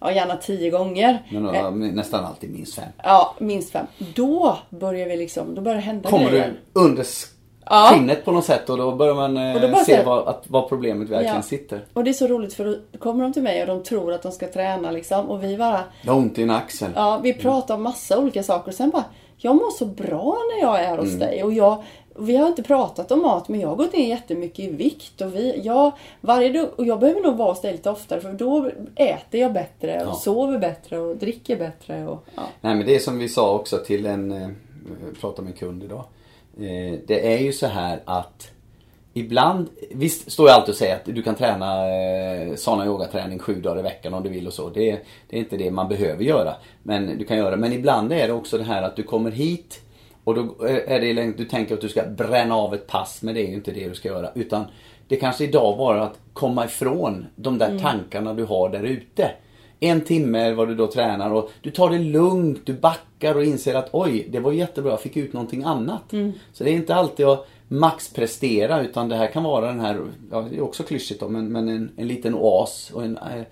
ja 0.00 0.12
gärna 0.12 0.36
tio 0.36 0.70
gånger. 0.70 1.22
Men, 1.30 1.48
Eh, 1.48 1.64
eh, 1.64 1.70
nästan 1.72 2.24
alltid 2.24 2.50
minst 2.50 2.74
fem. 2.74 2.84
Ja, 3.02 3.34
minst 3.38 3.70
fem. 3.72 3.86
Då 4.14 4.58
börjar 4.70 5.08
vi 5.08 5.16
liksom, 5.16 5.54
då 5.54 5.60
börjar 5.62 5.76
det 5.76 5.82
hända 5.82 6.10
Kommer 6.10 6.30
grejer. 6.30 6.52
du 6.72 6.80
under 6.80 7.06
Ja. 7.72 7.90
skinnet 7.94 8.24
på 8.24 8.32
något 8.32 8.44
sätt 8.44 8.70
och 8.70 8.76
då 8.78 8.94
börjar 8.94 9.14
man 9.14 9.36
eh, 9.36 9.60
då 9.60 9.68
bara 9.68 9.84
se 9.84 9.96
så- 9.98 10.04
vad, 10.06 10.28
att, 10.28 10.44
vad 10.48 10.68
problemet 10.68 11.08
verkligen 11.08 11.34
Ja. 11.36 11.42
sitter. 11.42 11.84
Och 11.92 12.04
det 12.04 12.10
är 12.10 12.14
så 12.14 12.26
roligt 12.26 12.54
för 12.54 12.64
då 12.92 12.98
kommer 12.98 13.22
de 13.24 13.32
till 13.32 13.42
mig 13.42 13.60
och 13.60 13.66
de 13.66 13.82
tror 13.82 14.12
att 14.12 14.22
de 14.22 14.32
ska 14.32 14.48
träna 14.48 14.90
liksom. 14.90 15.30
Och 15.30 15.44
vi 15.44 15.56
bara, 15.56 15.80
Jag 16.02 16.12
har 16.12 16.18
ont 16.20 16.38
i 16.38 16.42
en 16.42 16.50
axel. 16.50 16.90
ja 16.94 17.20
vi 17.22 17.32
pratar 17.34 17.74
om 17.74 17.82
massa 17.82 18.18
olika 18.18 18.42
saker. 18.42 18.68
Och 18.68 18.74
sen 18.74 18.90
bara, 18.90 19.04
jag 19.36 19.54
mår 19.56 19.70
så 19.78 19.84
bra 19.86 20.36
när 20.54 20.60
jag 20.66 20.80
är 20.84 20.96
hos 20.98 21.06
Mm. 21.06 21.18
dig. 21.18 21.44
Och 21.44 21.52
jag, 21.52 21.82
vi 22.18 22.36
har 22.36 22.48
inte 22.48 22.62
pratat 22.62 23.12
om 23.12 23.22
mat 23.22 23.48
men 23.48 23.60
jag 23.60 23.68
har 23.68 23.76
gått 23.76 23.92
ner 23.92 24.08
jättemycket 24.08 24.58
i 24.58 24.68
vikt. 24.70 25.20
Och, 25.20 25.34
vi, 25.34 25.60
jag, 25.64 25.92
varje 26.20 26.48
dag, 26.52 26.68
och 26.76 26.86
jag 26.86 27.00
behöver 27.00 27.20
nog 27.20 27.36
vara 27.36 27.48
hos 27.48 27.60
dig 27.60 27.72
lite 27.72 27.90
oftare 27.90 28.20
för 28.20 28.32
då 28.32 28.70
äter 28.94 29.40
jag 29.40 29.52
bättre 29.52 29.96
och 30.04 30.08
Ja. 30.10 30.14
sover 30.14 30.58
bättre 30.58 30.98
och 30.98 31.16
dricker 31.16 31.56
bättre. 31.56 32.06
Och, 32.06 32.24
ja. 32.34 32.42
Nej 32.60 32.74
men 32.74 32.86
det 32.86 32.94
är 32.94 32.98
som 32.98 33.18
vi 33.18 33.28
sa 33.28 33.54
också 33.54 33.78
till 33.78 34.06
en, 34.06 34.32
eh, 34.32 34.48
pratade 35.20 35.42
med 35.42 35.52
en 35.52 35.58
kund 35.58 35.84
idag. 35.84 36.04
Eh, 36.60 36.98
det 37.06 37.34
är 37.34 37.38
ju 37.38 37.52
så 37.52 37.66
här 37.66 38.00
att 38.04 38.50
ibland, 39.14 39.68
visst 39.90 40.32
står 40.32 40.48
jag 40.48 40.54
alltid 40.56 40.72
och 40.72 40.78
säger 40.78 40.96
att 40.96 41.04
du 41.04 41.22
kan 41.22 41.34
träna 41.34 41.88
eh, 41.88 42.54
såna 42.54 42.86
yogaträning 42.86 43.38
sju 43.38 43.60
dagar 43.60 43.78
i 43.78 43.82
veckan 43.82 44.14
om 44.14 44.22
du 44.22 44.28
vill 44.28 44.46
och 44.46 44.52
så. 44.52 44.68
Det, 44.68 44.98
det 45.28 45.36
är 45.36 45.40
inte 45.40 45.56
det 45.56 45.70
man 45.70 45.88
behöver 45.88 46.24
göra. 46.24 46.54
Men 46.82 47.18
du 47.18 47.24
kan 47.24 47.36
göra, 47.38 47.56
men 47.56 47.72
ibland 47.72 48.12
är 48.12 48.26
det 48.26 48.32
också 48.32 48.58
det 48.58 48.64
här 48.64 48.82
att 48.82 48.96
du 48.96 49.02
kommer 49.02 49.30
hit 49.30 49.80
och 50.24 50.34
då 50.34 50.64
är 50.66 51.00
det, 51.00 51.32
du 51.32 51.44
tänker 51.44 51.74
att 51.74 51.80
du 51.80 51.88
ska 51.88 52.02
bränna 52.02 52.56
av 52.56 52.74
ett 52.74 52.86
pass 52.86 53.22
men 53.22 53.34
det 53.34 53.40
är 53.40 53.48
ju 53.48 53.54
inte 53.54 53.72
det 53.72 53.88
du 53.88 53.94
ska 53.94 54.08
göra. 54.08 54.30
Utan 54.34 54.64
det 55.08 55.16
kanske 55.16 55.44
idag 55.44 55.78
bara 55.78 56.02
att 56.02 56.18
komma 56.32 56.64
ifrån 56.64 57.26
de 57.36 57.58
där 57.58 57.78
tankarna 57.78 58.34
du 58.34 58.44
har 58.44 58.68
där 58.68 58.82
ute. 58.82 59.30
En 59.80 60.00
timme 60.00 60.52
vad 60.52 60.68
du 60.68 60.74
då 60.74 60.86
tränar 60.86 61.30
och 61.30 61.50
du 61.62 61.70
tar 61.70 61.90
det 61.90 61.98
lugnt, 61.98 62.66
du 62.66 62.72
backar 62.72 63.34
och 63.34 63.44
inser 63.44 63.74
att 63.74 63.88
oj, 63.92 64.28
det 64.30 64.40
var 64.40 64.52
jättebra, 64.52 64.90
jag 64.90 65.00
fick 65.00 65.16
ut 65.16 65.32
någonting 65.32 65.64
annat. 65.64 66.02
Så 66.52 66.64
det 66.64 66.70
är 66.70 66.74
inte 66.74 66.94
alltid 66.94 67.26
att 67.26 67.48
maxprestera 67.68 68.80
utan 68.80 69.08
det 69.08 69.16
här 69.16 69.26
kan 69.26 69.42
vara 69.42 69.66
den 69.66 69.80
här, 69.80 70.00
ja 70.30 70.46
det 70.50 70.56
är 70.56 70.60
också 70.60 70.82
klyschigt 70.82 71.20
då, 71.20 71.28
men, 71.28 71.52
men 71.52 71.68
en, 71.68 71.90
en 71.96 72.08
liten 72.08 72.34
oas 72.34 72.90
och 72.94 73.04
en, 73.04 73.16
eh, 73.16 73.42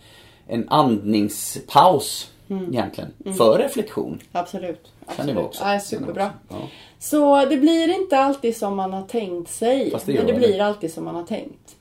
en 0.46 0.68
andningspaus 0.68 2.31
egentligen. 2.49 3.11
För 3.37 3.59
reflektion. 3.59 4.21
Absolut. 4.33 4.83
Kan 4.83 4.93
det 5.07 5.13
absolut. 5.13 5.37
vara 5.37 5.47
också. 5.47 5.65
Ja, 5.65 5.81
superbra. 5.81 6.31
Ja. 6.49 6.57
Så 6.99 7.45
det 7.45 7.57
blir 7.57 8.01
inte 8.01 8.19
alltid 8.19 8.57
som 8.57 8.77
man 8.77 8.93
har 8.93 9.03
tänkt 9.03 9.51
sig. 9.51 9.91
Det 9.91 10.07
men 10.07 10.27
det 10.27 10.33
det. 10.33 10.39
blir 10.39 10.61
alltid 10.61 10.93
som 10.93 11.05
man 11.05 11.15
har 11.15 11.25
tänkt. 11.25 11.77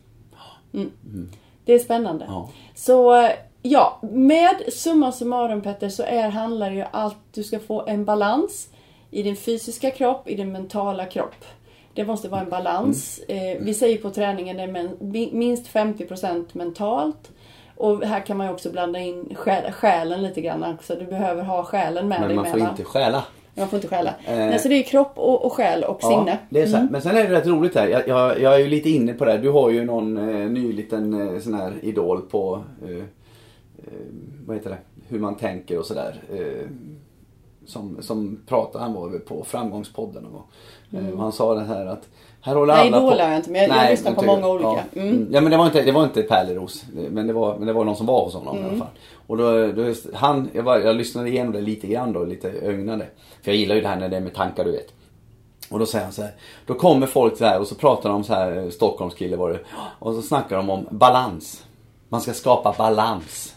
Mm. 0.73 0.91
Det 1.65 1.73
är 1.73 1.79
spännande. 1.79 2.25
Ja. 2.27 2.49
Så 2.75 3.29
ja, 3.61 3.99
med 4.01 4.73
summa 4.73 5.11
summarum 5.11 5.61
Petter 5.61 5.89
så 5.89 6.03
är, 6.03 6.29
handlar 6.29 6.69
det 6.69 6.75
ju 6.75 6.85
allt 6.91 7.17
du 7.33 7.43
ska 7.43 7.59
få 7.59 7.85
en 7.87 8.05
balans 8.05 8.69
i 9.11 9.23
din 9.23 9.35
fysiska 9.35 9.91
kropp, 9.91 10.29
i 10.29 10.35
din 10.35 10.51
mentala 10.51 11.05
kropp. 11.05 11.45
Det 11.93 12.05
måste 12.05 12.29
vara 12.29 12.41
en 12.41 12.49
balans. 12.49 13.21
Mm. 13.27 13.57
Eh, 13.57 13.63
vi 13.63 13.73
säger 13.73 13.97
på 13.97 14.09
träningen 14.09 14.57
det 14.57 15.19
är 15.19 15.33
minst 15.35 15.67
50% 15.67 16.45
mentalt. 16.51 17.31
Och 17.77 18.03
här 18.03 18.19
kan 18.19 18.37
man 18.37 18.47
ju 18.47 18.53
också 18.53 18.71
blanda 18.71 18.99
in 18.99 19.35
själ, 19.35 19.71
själen 19.71 20.23
lite 20.23 20.41
grann 20.41 20.63
också. 20.63 20.95
Du 20.95 21.05
behöver 21.05 21.43
ha 21.43 21.63
själen 21.63 22.07
med 22.07 22.19
Men 22.19 22.27
dig 22.27 22.35
man 22.35 22.45
får 22.45 22.59
inte 22.59 22.83
stjäla. 22.83 23.23
Man 23.55 23.67
får 23.67 23.77
inte 23.77 23.87
stjäla. 23.87 24.09
Eh. 24.25 24.37
Nej, 24.37 24.59
så 24.59 24.67
det 24.67 24.75
är 24.75 24.83
kropp 24.83 25.11
och, 25.15 25.45
och 25.45 25.53
själ 25.53 25.83
och 25.83 26.01
sinne. 26.01 26.31
Mm. 26.31 26.37
det 26.49 26.61
är 26.61 26.67
så 26.67 26.77
här. 26.77 26.87
Men 26.91 27.01
sen 27.01 27.17
är 27.17 27.23
det 27.23 27.31
rätt 27.31 27.47
roligt 27.47 27.75
här. 27.75 27.87
Jag, 27.87 28.07
jag, 28.07 28.41
jag 28.41 28.55
är 28.55 28.59
ju 28.59 28.67
lite 28.67 28.89
inne 28.89 29.13
på 29.13 29.25
det 29.25 29.31
här. 29.31 29.37
Du 29.37 29.49
har 29.49 29.69
ju 29.69 29.85
någon 29.85 30.17
eh, 30.17 30.49
ny 30.49 30.73
liten 30.73 31.33
eh, 31.35 31.39
sån 31.39 31.53
här 31.53 31.73
idol 31.81 32.21
på 32.21 32.63
eh, 32.83 32.95
eh, 32.97 33.03
vad 34.45 34.57
heter 34.57 34.69
det? 34.69 34.77
Hur 35.07 35.19
man 35.19 35.35
tänker 35.35 35.79
och 35.79 35.85
sådär. 35.85 36.21
Eh, 36.33 36.69
som, 37.65 37.97
som 38.01 38.41
pratar, 38.47 38.79
han 38.79 38.93
var 38.93 39.19
på 39.19 39.43
Framgångspodden 39.43 40.23
någon 40.23 40.33
gång. 40.33 40.47
Eh, 40.91 41.13
och 41.13 41.19
han 41.19 41.31
sa 41.31 41.53
det 41.55 41.63
här 41.63 41.85
att 41.85 42.09
här 42.47 42.55
håller 42.55 42.73
Mm. 42.73 42.91
Nej, 42.91 42.99
alla 42.99 43.07
Idol 43.07 43.19
har 43.19 43.29
jag 43.29 43.37
inte, 43.39 43.49
men 43.51 43.61
jag- 43.61 43.83
jag 43.83 43.91
lyssnar 43.91 44.11
på 44.13 44.21
många 44.25 44.47
olika. 44.47 44.67
Ja, 44.69 45.01
Mm. 45.01 45.09
Mm. 45.15 45.27
ja 45.31 45.41
men 45.41 45.51
det 45.51 45.57
var 45.57 45.65
inte, 45.65 45.81
det 45.81 45.91
var 45.91 46.03
inte 46.03 46.21
Pärleros. 46.21 46.83
Men 47.09 47.27
det 47.27 47.33
var, 47.33 47.57
men 47.57 47.67
det 47.67 47.73
var 47.73 47.83
någon 47.85 47.95
som 47.95 48.05
var 48.05 48.23
hos 48.23 48.33
honom 48.33 48.55
i 48.55 48.59
Mm. 48.59 48.69
alla 48.69 48.79
fall. 48.79 48.93
Och 49.27 49.37
då, 49.37 49.67
då 49.71 49.93
han, 50.13 50.49
jag, 50.53 50.63
var, 50.63 50.77
jag 50.79 50.95
lyssnade 50.95 51.29
igenom 51.29 51.53
det 51.53 51.61
lite 51.61 51.87
grann 51.87 52.13
då, 52.13 52.23
lite 52.25 52.49
ögnade. 52.51 53.05
För 53.43 53.51
jag 53.51 53.55
gillar 53.55 53.75
ju 53.75 53.81
det 53.81 53.87
här 53.87 53.95
när 53.95 54.09
det 54.09 54.17
är 54.17 54.21
med 54.21 54.33
tankar 54.35 54.63
du 54.63 54.71
vet. 54.71 54.87
Och 55.69 55.79
då 55.79 55.85
säger 55.85 56.03
han 56.05 56.13
så 56.13 56.21
här. 56.21 56.31
Då 56.65 56.73
kommer 56.73 57.07
folk 57.07 57.37
så 57.37 57.45
här 57.45 57.59
och 57.59 57.67
så 57.67 57.75
pratar 57.75 58.09
de 58.09 58.15
om 58.15 58.23
så 58.23 58.33
här, 58.33 58.57
eh, 58.57 58.69
Stockholmskille 58.69 59.35
var 59.37 59.49
det. 59.49 59.59
Och 59.99 60.13
så 60.13 60.21
snackar 60.21 60.57
de 60.57 60.69
om 60.69 60.87
balans. 60.91 61.63
Man 62.09 62.21
ska 62.21 62.33
skapa 62.33 62.75
balans. 62.77 63.55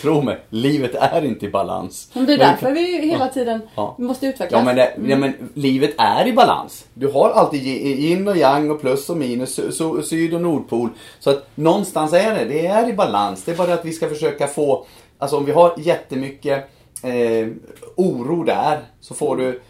Tro 0.00 0.22
mig, 0.22 0.40
livet 0.50 0.94
är 0.94 1.24
inte 1.24 1.46
i 1.46 1.50
balans. 1.50 2.10
Men 2.12 2.26
det 2.26 2.32
är 2.34 2.38
Men- 2.38 2.46
därför 2.48 2.70
vi 2.72 3.06
hela 3.10 3.28
tiden 3.28 3.60
Ja. 3.74 3.94
måste 3.98 4.26
utvecklas. 4.26 4.58
Ja 4.60 4.64
men, 4.64 4.76
det, 4.76 4.92
ja 5.08 5.16
men 5.16 5.50
livet 5.54 5.94
är 5.98 6.26
i 6.26 6.32
balans. 6.32 6.84
Du 6.94 7.08
har 7.08 7.30
alltid 7.30 7.62
yin 7.66 8.28
och 8.28 8.36
yang 8.36 8.70
och 8.70 8.80
plus 8.80 9.10
och 9.10 9.16
minus, 9.16 9.54
sy- 9.54 10.02
syd 10.02 10.34
och 10.34 10.40
nordpol. 10.40 10.88
Så 11.20 11.30
att 11.30 11.46
någonstans 11.54 12.12
är 12.12 12.34
det, 12.34 12.44
det 12.44 12.66
är 12.66 12.88
i 12.88 12.92
balans. 12.92 13.44
Det 13.44 13.52
är 13.52 13.56
bara 13.56 13.74
att 13.74 13.84
vi 13.84 13.92
ska 13.92 14.08
försöka 14.08 14.46
få, 14.46 14.86
alltså 15.18 15.36
om 15.36 15.44
vi 15.44 15.52
har 15.52 15.72
jättemycket 15.78 16.70
eh, 17.02 17.48
oro 17.96 18.44
där 18.44 18.78
så 19.00 19.14
får 19.14 19.36
du 19.36 19.60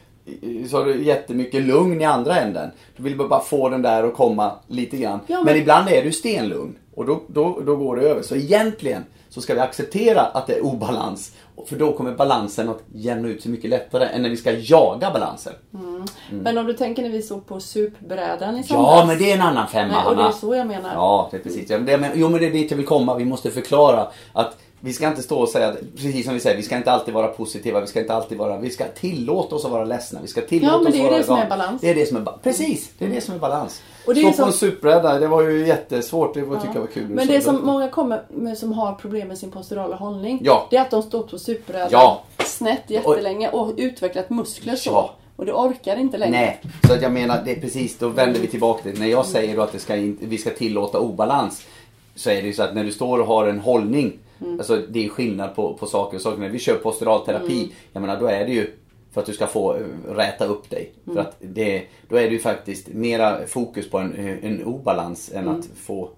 så 0.71 0.77
har 0.77 0.85
du 0.85 1.05
jättemycket 1.05 1.63
lugn 1.63 2.01
i 2.01 2.05
andra 2.05 2.37
änden. 2.37 2.71
Du 2.97 3.03
vill 3.03 3.17
bara 3.17 3.41
få 3.41 3.69
den 3.69 3.83
där 3.83 4.05
att 4.05 4.15
komma 4.15 4.53
lite 4.67 4.97
grann. 4.97 5.21
Ja, 5.27 5.37
men... 5.37 5.45
men- 5.45 5.57
ibland 5.57 5.89
är 5.89 6.03
du 6.05 6.13
stenlugn 6.13 6.75
och 6.95 7.07
då, 7.07 7.21
då, 7.27 7.61
då 7.67 7.77
går 7.77 7.97
det 7.97 8.03
över. 8.03 8.23
Så 8.23 8.37
egentligen 8.37 9.05
så 9.29 9.41
ska 9.41 9.55
vi 9.55 9.61
acceptera 9.61 10.21
att 10.21 10.47
det 10.47 10.55
är 10.55 10.65
obalans. 10.65 11.33
För 11.67 11.77
då 11.77 11.93
kommer 11.93 12.13
balansen 12.13 12.69
att 12.69 12.83
jämna 12.95 13.29
ut 13.29 13.43
sig 13.43 13.51
mycket 13.51 13.71
lättare 13.71 14.05
än 14.05 14.23
när 14.23 14.31
vi 14.31 14.37
ska 14.37 14.53
jaga 14.53 15.11
balansen. 15.11 15.53
Men 16.31 16.59
om 16.59 16.67
du 16.67 16.73
tänker 16.73 17.03
när 17.03 17.11
vi 17.11 17.23
såg 17.23 17.47
på 17.47 17.61
supbrädan 17.61 18.57
i 18.57 18.61
Ja, 18.61 18.65
somras. 18.67 19.07
men 19.07 19.19
det 19.19 19.31
är 19.31 19.35
en 19.35 19.41
annan 19.43 19.69
femma 19.69 19.93
Nej, 19.93 20.07
och 20.07 20.17
det 20.17 20.23
är 20.23 20.31
så 20.31 20.55
jag 20.55 20.67
menar. 20.67 20.95
Ja, 20.95 21.29
det 21.31 21.37
är 21.37 21.41
precis. 21.41 21.71
Ja, 21.71 21.77
men 21.77 21.87
det, 21.87 21.99
men, 21.99 22.11
jo, 22.15 22.29
men 22.29 22.41
det 22.41 22.47
är 22.47 22.51
dit 22.51 22.71
jag 22.71 22.77
vill 22.79 22.87
komma. 22.87 23.15
Vi 23.15 23.25
måste 23.25 23.51
förklara 23.51 24.07
att 24.33 24.57
vi 24.81 24.93
ska 24.93 25.09
inte 25.09 25.23
stå 25.23 25.39
och 25.41 25.49
säga, 25.49 25.69
att- 25.69 25.79
precis 25.97 26.25
som 26.25 26.35
vi 26.35 26.41
säger, 26.41 26.57
vi 26.57 26.63
ska 26.63 26.77
inte 26.77 26.93
alltid 26.93 27.15
vara 27.15 27.29
positiva, 27.29 27.81
vi 27.81 27.87
ska 27.87 28.01
inte 28.01 28.15
alltid 28.15 28.39
vara, 28.39 28.59
vi 28.59 28.71
ska 28.71 28.85
tillåta 28.85 29.55
oss 29.57 29.65
att 29.65 29.71
vara 29.71 29.85
ledsna, 29.85 30.19
vi 30.23 30.29
ska 30.29 30.41
tillåta 30.41 30.73
Ja, 30.73 30.79
men 30.79 30.87
oss 30.87 30.93
det 30.93 31.01
är 31.01 31.05
att 31.05 31.11
vara 31.11 31.19
det 31.19 31.25
som 31.25 31.37
är 31.37 31.49
balans. 31.49 31.81
Det 31.81 31.91
är 31.91 31.95
det 31.95 32.07
som 32.07 32.17
är 32.17 32.21
balans. 32.21 32.43
Precis, 32.43 32.91
det 32.99 33.05
är 33.05 33.09
det 33.09 33.21
som 33.21 33.35
är 33.35 33.39
balans. 33.39 33.83
Och 34.07 34.15
det 34.15 34.21
är 34.21 34.23
Stå 34.23 34.29
ju 34.29 34.33
på 34.33 34.37
som- 34.37 34.47
en 34.47 34.53
supbräda, 34.53 35.19
det 35.19 35.27
var 35.29 35.43
ju 35.43 35.67
jättesvårt, 35.67 36.35
det 36.35 36.43
var, 36.43 36.57
tycker 36.57 36.75
jag 36.75 36.81
var 36.81 36.89
kul. 36.89 37.09
Men 37.09 37.27
det 37.27 37.41
som 37.41 37.67
många 37.67 37.89
kommer 37.89 38.23
med 38.29 38.59
som 38.59 38.73
har 38.73 38.95
problem 38.95 39.29
med 39.29 39.39
sin 39.39 39.51
posturala 39.51 39.97
hållning. 39.97 40.41
Ja. 40.43 40.67
Det 40.71 40.77
är 40.77 40.81
att 40.81 40.91
de 40.91 41.03
stått 41.03 41.31
på 41.31 41.39
supbrädan 41.39 41.89
Ja. 41.93 42.23
snett 42.45 42.83
jättelänge 42.87 43.49
och 43.51 43.73
utvecklat 43.77 44.31
muskler 44.31 44.77
så. 44.77 44.91
Ja. 44.91 45.15
Och 45.37 45.47
du 45.47 45.53
orkar 45.53 45.97
inte 45.97 46.19
längre. 46.19 46.31
Nej, 46.33 46.61
så 46.87 46.93
att 46.93 47.03
jag 47.03 47.13
menar, 47.13 47.43
det 47.45 47.51
är 47.53 47.61
precis, 47.61 47.99
då 47.99 48.09
vänder 48.09 48.41
vi 48.41 48.47
tillbaka 48.47 48.83
till 48.83 49.01
När 49.01 49.07
jag 49.07 49.27
säger 49.27 49.57
då 49.57 49.63
att 49.63 49.73
det 49.73 49.79
ska 49.79 49.97
in, 49.97 50.19
vi 50.21 50.39
ska 50.39 50.51
tillåta 50.51 50.99
obalans. 50.99 51.63
Så 52.15 52.31
är 52.31 52.35
det 52.43 52.47
ju 52.49 52.53
så 52.53 52.63
att 52.63 52.75
när 52.75 52.85
du 52.85 52.93
står 52.93 53.19
och 53.21 53.27
har 53.27 53.47
en 53.47 53.59
hållning 53.61 54.19
Alltså 54.59 54.83
det 54.89 55.05
är 55.05 55.09
skillnad 55.09 55.55
på, 55.55 55.75
på 55.75 55.87
saker 55.87 56.17
och 56.17 56.23
saker. 56.23 56.41
När 56.41 56.49
vi 56.49 56.59
kör 56.59 56.77
posturalterapi, 56.77 57.73
jag 57.93 58.01
menar 58.01 58.21
då 58.21 58.27
är 58.27 58.47
det 58.47 58.53
ju 58.53 58.67
för 59.13 59.21
att 59.21 59.27
du 59.27 59.33
ska 59.33 59.47
få 59.47 59.77
eh, 59.77 60.15
räta 60.15 60.45
upp 60.45 60.71
dig. 60.71 60.93
För 61.05 61.21
att 61.21 61.37
det, 61.39 61.83
då 62.09 62.17
är 62.17 62.23
det 62.23 62.33
ju 62.33 62.39
faktiskt 62.39 62.89
mera 62.89 63.47
fokus 63.47 63.91
på 63.91 63.99
en, 63.99 64.15
en 64.43 64.65
obalans 64.65 65.33
än 65.35 65.49
att 65.49 65.67
få 65.77 66.11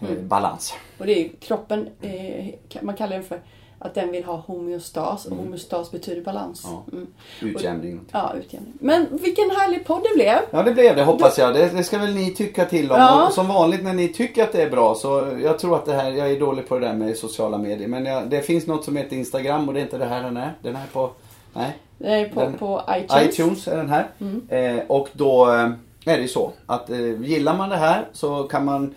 eh, 0.00 0.18
balans. 0.22 0.74
Och 0.98 1.06
det 1.06 1.20
är 1.20 1.28
kroppen, 1.40 1.88
eh, 2.00 2.46
man 2.82 2.96
kallar 2.96 3.12
den 3.12 3.24
för 3.24 3.40
att 3.82 3.94
den 3.94 4.10
vill 4.12 4.24
ha 4.24 4.36
homeostas 4.36 5.26
och 5.26 5.36
homeostas 5.36 5.90
betyder 5.90 6.22
balans. 6.22 6.62
Ja. 6.64 6.82
Mm. 6.92 7.06
Utjämning. 7.40 8.00
Ja, 8.12 8.32
utjämning. 8.34 8.72
Men 8.80 9.06
vilken 9.22 9.50
härlig 9.50 9.86
podd 9.86 10.02
det 10.02 10.14
blev. 10.14 10.38
Ja 10.50 10.62
det 10.62 10.72
blev 10.72 10.96
det 10.96 11.04
hoppas 11.04 11.38
jag. 11.38 11.54
Det, 11.54 11.68
det 11.68 11.84
ska 11.84 11.98
väl 11.98 12.14
ni 12.14 12.34
tycka 12.34 12.64
till 12.64 12.90
om. 12.92 12.98
Ja. 12.98 13.26
Och 13.26 13.32
som 13.32 13.48
vanligt 13.48 13.82
när 13.84 13.92
ni 13.92 14.08
tycker 14.08 14.42
att 14.44 14.52
det 14.52 14.62
är 14.62 14.70
bra 14.70 14.94
så 14.94 15.38
jag 15.42 15.58
tror 15.58 15.76
att 15.76 15.84
det 15.86 15.92
här, 15.92 16.10
jag 16.10 16.30
är 16.30 16.40
dålig 16.40 16.68
på 16.68 16.78
det 16.78 16.86
där 16.86 16.94
med 16.94 17.16
sociala 17.16 17.58
medier. 17.58 17.88
Men 17.88 18.06
jag, 18.06 18.30
det 18.30 18.42
finns 18.42 18.66
något 18.66 18.84
som 18.84 18.96
heter 18.96 19.16
Instagram 19.16 19.68
och 19.68 19.74
det 19.74 19.80
är 19.80 19.84
inte 19.84 19.98
det 19.98 20.04
här 20.06 20.22
den 20.22 20.36
är. 20.36 20.52
Den 20.62 20.76
är 20.76 20.86
på, 20.92 21.10
nej. 21.52 21.76
Det 21.98 22.08
är 22.14 22.28
på, 22.28 22.40
Den- 22.40 22.54
på 22.58 22.82
iTunes. 22.90 23.22
iTunes 23.38 23.68
är 23.68 23.76
den 23.76 23.88
här. 23.90 24.08
Eh, 24.48 24.82
och 24.86 25.08
då 25.12 25.52
eh, 25.52 25.70
är 26.04 26.16
det 26.16 26.22
ju 26.22 26.28
så 26.28 26.52
att 26.66 26.90
eh, 26.90 27.22
gillar 27.22 27.56
man 27.56 27.68
det 27.68 27.76
här 27.76 28.04
så 28.12 28.42
kan 28.42 28.64
man 28.64 28.94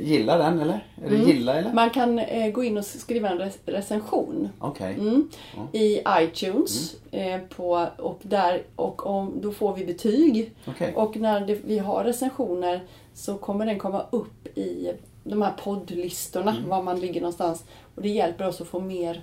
gilla 0.00 0.36
den 0.38 0.60
eller? 0.60 0.86
Är 1.04 1.10
det 1.10 1.16
gilla 1.16 1.54
eller? 1.54 1.72
Man 1.72 1.90
kan 1.90 2.18
eh, 2.18 2.50
gå 2.52 2.64
in 2.64 2.78
och 2.78 2.84
skriva 2.84 3.28
en 3.30 3.38
res- 3.38 3.58
recension 3.66 4.48
Okej. 4.58 4.94
mm, 4.94 5.28
i 5.72 6.00
iTunes. 6.20 6.94
Eh, 7.10 7.40
på, 7.56 7.86
och 7.98 8.18
där, 8.22 8.62
och 8.76 9.06
om, 9.06 9.32
då 9.40 9.52
får 9.52 9.76
vi 9.76 9.84
betyg. 9.84 10.50
Okej. 10.66 10.92
Och 10.96 11.16
när 11.16 11.40
det, 11.40 11.58
vi 11.64 11.78
har 11.78 12.04
recensioner 12.04 12.80
så 13.14 13.34
kommer 13.34 13.66
den 13.66 13.78
komma 13.78 14.06
upp 14.10 14.58
i 14.58 14.92
de 15.24 15.42
här 15.42 15.52
poddlistorna, 15.64 16.50
Mm. 16.50 16.68
var 16.68 16.82
man 16.82 17.00
ligger 17.00 17.20
någonstans. 17.20 17.64
Och 17.94 18.02
det 18.02 18.08
hjälper 18.08 18.46
oss 18.48 18.60
att 18.60 18.66
få 18.68 18.80
mer 18.80 19.22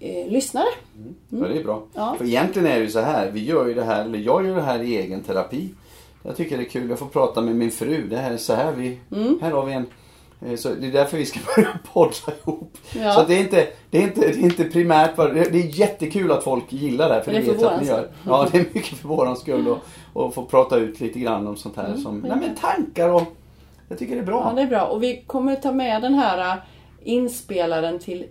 eh, 0.00 0.28
lyssnare. 0.28 0.66
Ja, 1.28 1.38
det 1.48 1.58
är 1.60 1.64
bra. 1.64 1.82
Ja. 1.94 2.14
För 2.18 2.24
egentligen 2.24 2.68
är 2.68 2.74
det 2.78 2.84
ju 2.84 2.90
så 2.90 3.00
här, 3.00 3.30
vi 3.30 3.44
gör 3.44 3.66
ju 3.66 3.74
det 3.74 3.84
här, 3.84 4.04
eller 4.04 4.18
jag 4.18 4.46
gör 4.46 4.56
det 4.56 4.62
här 4.62 4.82
i 4.82 4.96
egen 4.96 5.20
terapi. 5.22 5.68
Jag 6.22 6.36
tycker 6.36 6.56
det 6.58 6.62
är 6.62 6.68
kul, 6.68 6.90
jag 6.90 6.98
får 6.98 7.06
prata 7.06 7.40
med 7.40 7.56
min 7.56 7.70
fru. 7.70 8.06
Det 8.08 8.16
här 8.16 8.32
är 8.32 8.36
så 8.36 8.54
här 8.54 8.72
vi, 8.72 8.98
Mm. 9.12 9.38
här 9.42 9.50
har 9.50 9.66
vi 9.66 9.72
en 9.72 9.86
eh, 10.46 10.56
så 10.56 10.68
det 10.74 10.86
är 10.86 10.92
därför 10.92 11.16
vi 11.18 11.26
ska 11.26 11.40
börja 11.56 11.78
podda 11.92 12.32
ihop. 12.42 12.78
Ja. 12.94 13.12
Så 13.12 13.20
att 13.20 13.28
det, 13.28 13.34
är 13.34 13.40
inte, 13.40 13.66
det, 13.90 13.98
är 13.98 14.02
inte, 14.02 14.20
det 14.20 14.26
är 14.26 14.38
inte 14.38 14.64
primärt 14.64 15.16
bara, 15.16 15.32
det 15.32 15.40
är 15.40 15.78
jättekul 15.80 16.32
att 16.32 16.44
folk 16.44 16.72
gillar 16.72 17.08
det 17.08 17.14
här. 17.14 17.20
För 17.22 17.32
det, 17.32 17.38
det 17.38 17.52
vet 17.52 17.60
jag 17.60 17.72
att 17.72 17.80
ni 17.80 17.86
gör. 17.88 18.08
Ja, 18.26 18.48
det 18.52 18.58
är 18.58 18.64
mycket 18.74 18.98
för 18.98 19.08
våran 19.08 19.36
skull. 19.36 19.68
Och, 19.68 19.78
och 20.12 20.34
få 20.34 20.44
prata 20.44 20.76
ut 20.76 21.00
lite 21.00 21.18
grann 21.18 21.46
om 21.46 21.56
sånt 21.56 21.76
här 21.76 21.96
som, 21.96 22.18
nej 22.18 22.36
men 22.40 22.54
tankar 22.56 23.08
och 23.08 23.22
jag 23.88 23.98
tycker 23.98 24.14
det 24.14 24.20
är 24.20 24.26
bra. 24.26 24.46
Ja, 24.48 24.56
det 24.56 24.62
är 24.62 24.66
bra. 24.66 24.86
Och 24.86 25.02
vi 25.02 25.22
kommer 25.26 25.56
ta 25.56 25.72
med 25.72 26.02
den 26.02 26.14
här 26.14 26.52
äh, 26.56 26.62
inspelaren 27.02 27.98
till, 27.98 28.26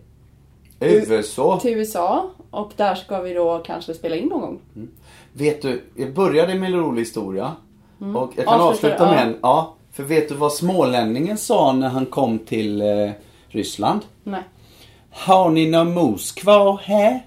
USA. 0.79 1.59
till 1.61 1.73
USA. 1.77 2.29
Och 2.51 2.71
där 2.75 2.95
ska 2.95 3.21
vi 3.21 3.33
då 3.33 3.59
kanske 3.65 3.93
spela 3.93 4.15
in 4.15 4.27
någon 4.27 4.41
gång. 4.41 4.59
Vet 5.33 5.61
du, 5.61 5.81
jag 5.95 6.13
började 6.13 6.55
med 6.55 6.73
en 6.73 6.79
rolig 6.79 7.01
historia. 7.01 7.51
Och 8.15 8.31
jag 8.35 8.45
kan 8.45 8.61
Avsluta, 8.61 9.11
med 9.11 9.23
en. 9.23 9.37
Ja, 9.41 9.73
för 9.93 10.03
vet 10.03 10.29
du 10.29 10.35
vad 10.35 10.53
smålänningen 10.53 11.37
sa 11.37 11.71
när 11.73 11.89
han 11.89 12.05
kom 12.05 12.39
till 12.39 12.81
eh, 12.81 13.11
Ryssland? 13.47 14.01
Nej. 14.23 14.43
Har 15.11 15.49
ni 15.49 15.69
någon 15.69 15.93
mos 15.93 16.31
kvar 16.31 16.81
här? 16.83 17.19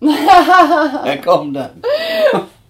Där 1.04 1.22
kom 1.22 1.52
den. 1.52 1.70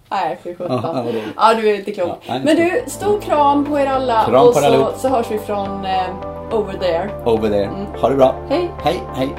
Nej, 0.09 0.39
fy 0.43 0.49
Ja, 0.49 0.55
sjutton. 0.57 1.33
ja, 1.37 1.53
du 1.53 1.69
är 1.69 1.75
inte 1.75 1.91
klok. 1.91 2.23
Ja, 2.25 2.39
Men 2.43 2.55
du, 2.55 2.83
stor 2.87 3.21
kram 3.21 3.65
på 3.65 3.79
er 3.79 3.85
alla. 3.85 4.25
Kram 4.25 4.47
och 4.47 4.53
på 4.53 4.59
så, 4.59 4.91
så 4.97 5.07
hörs 5.09 5.31
vi 5.31 5.39
från 5.39 5.85
eh, 5.85 6.09
over 6.51 6.73
there. 6.73 7.09
Over 7.25 7.49
there. 7.49 7.69
Ha 8.01 8.09
det 8.09 8.15
bra. 8.15 8.35
Hej! 8.49 8.71
Hej, 8.83 9.01
hej. 9.15 9.29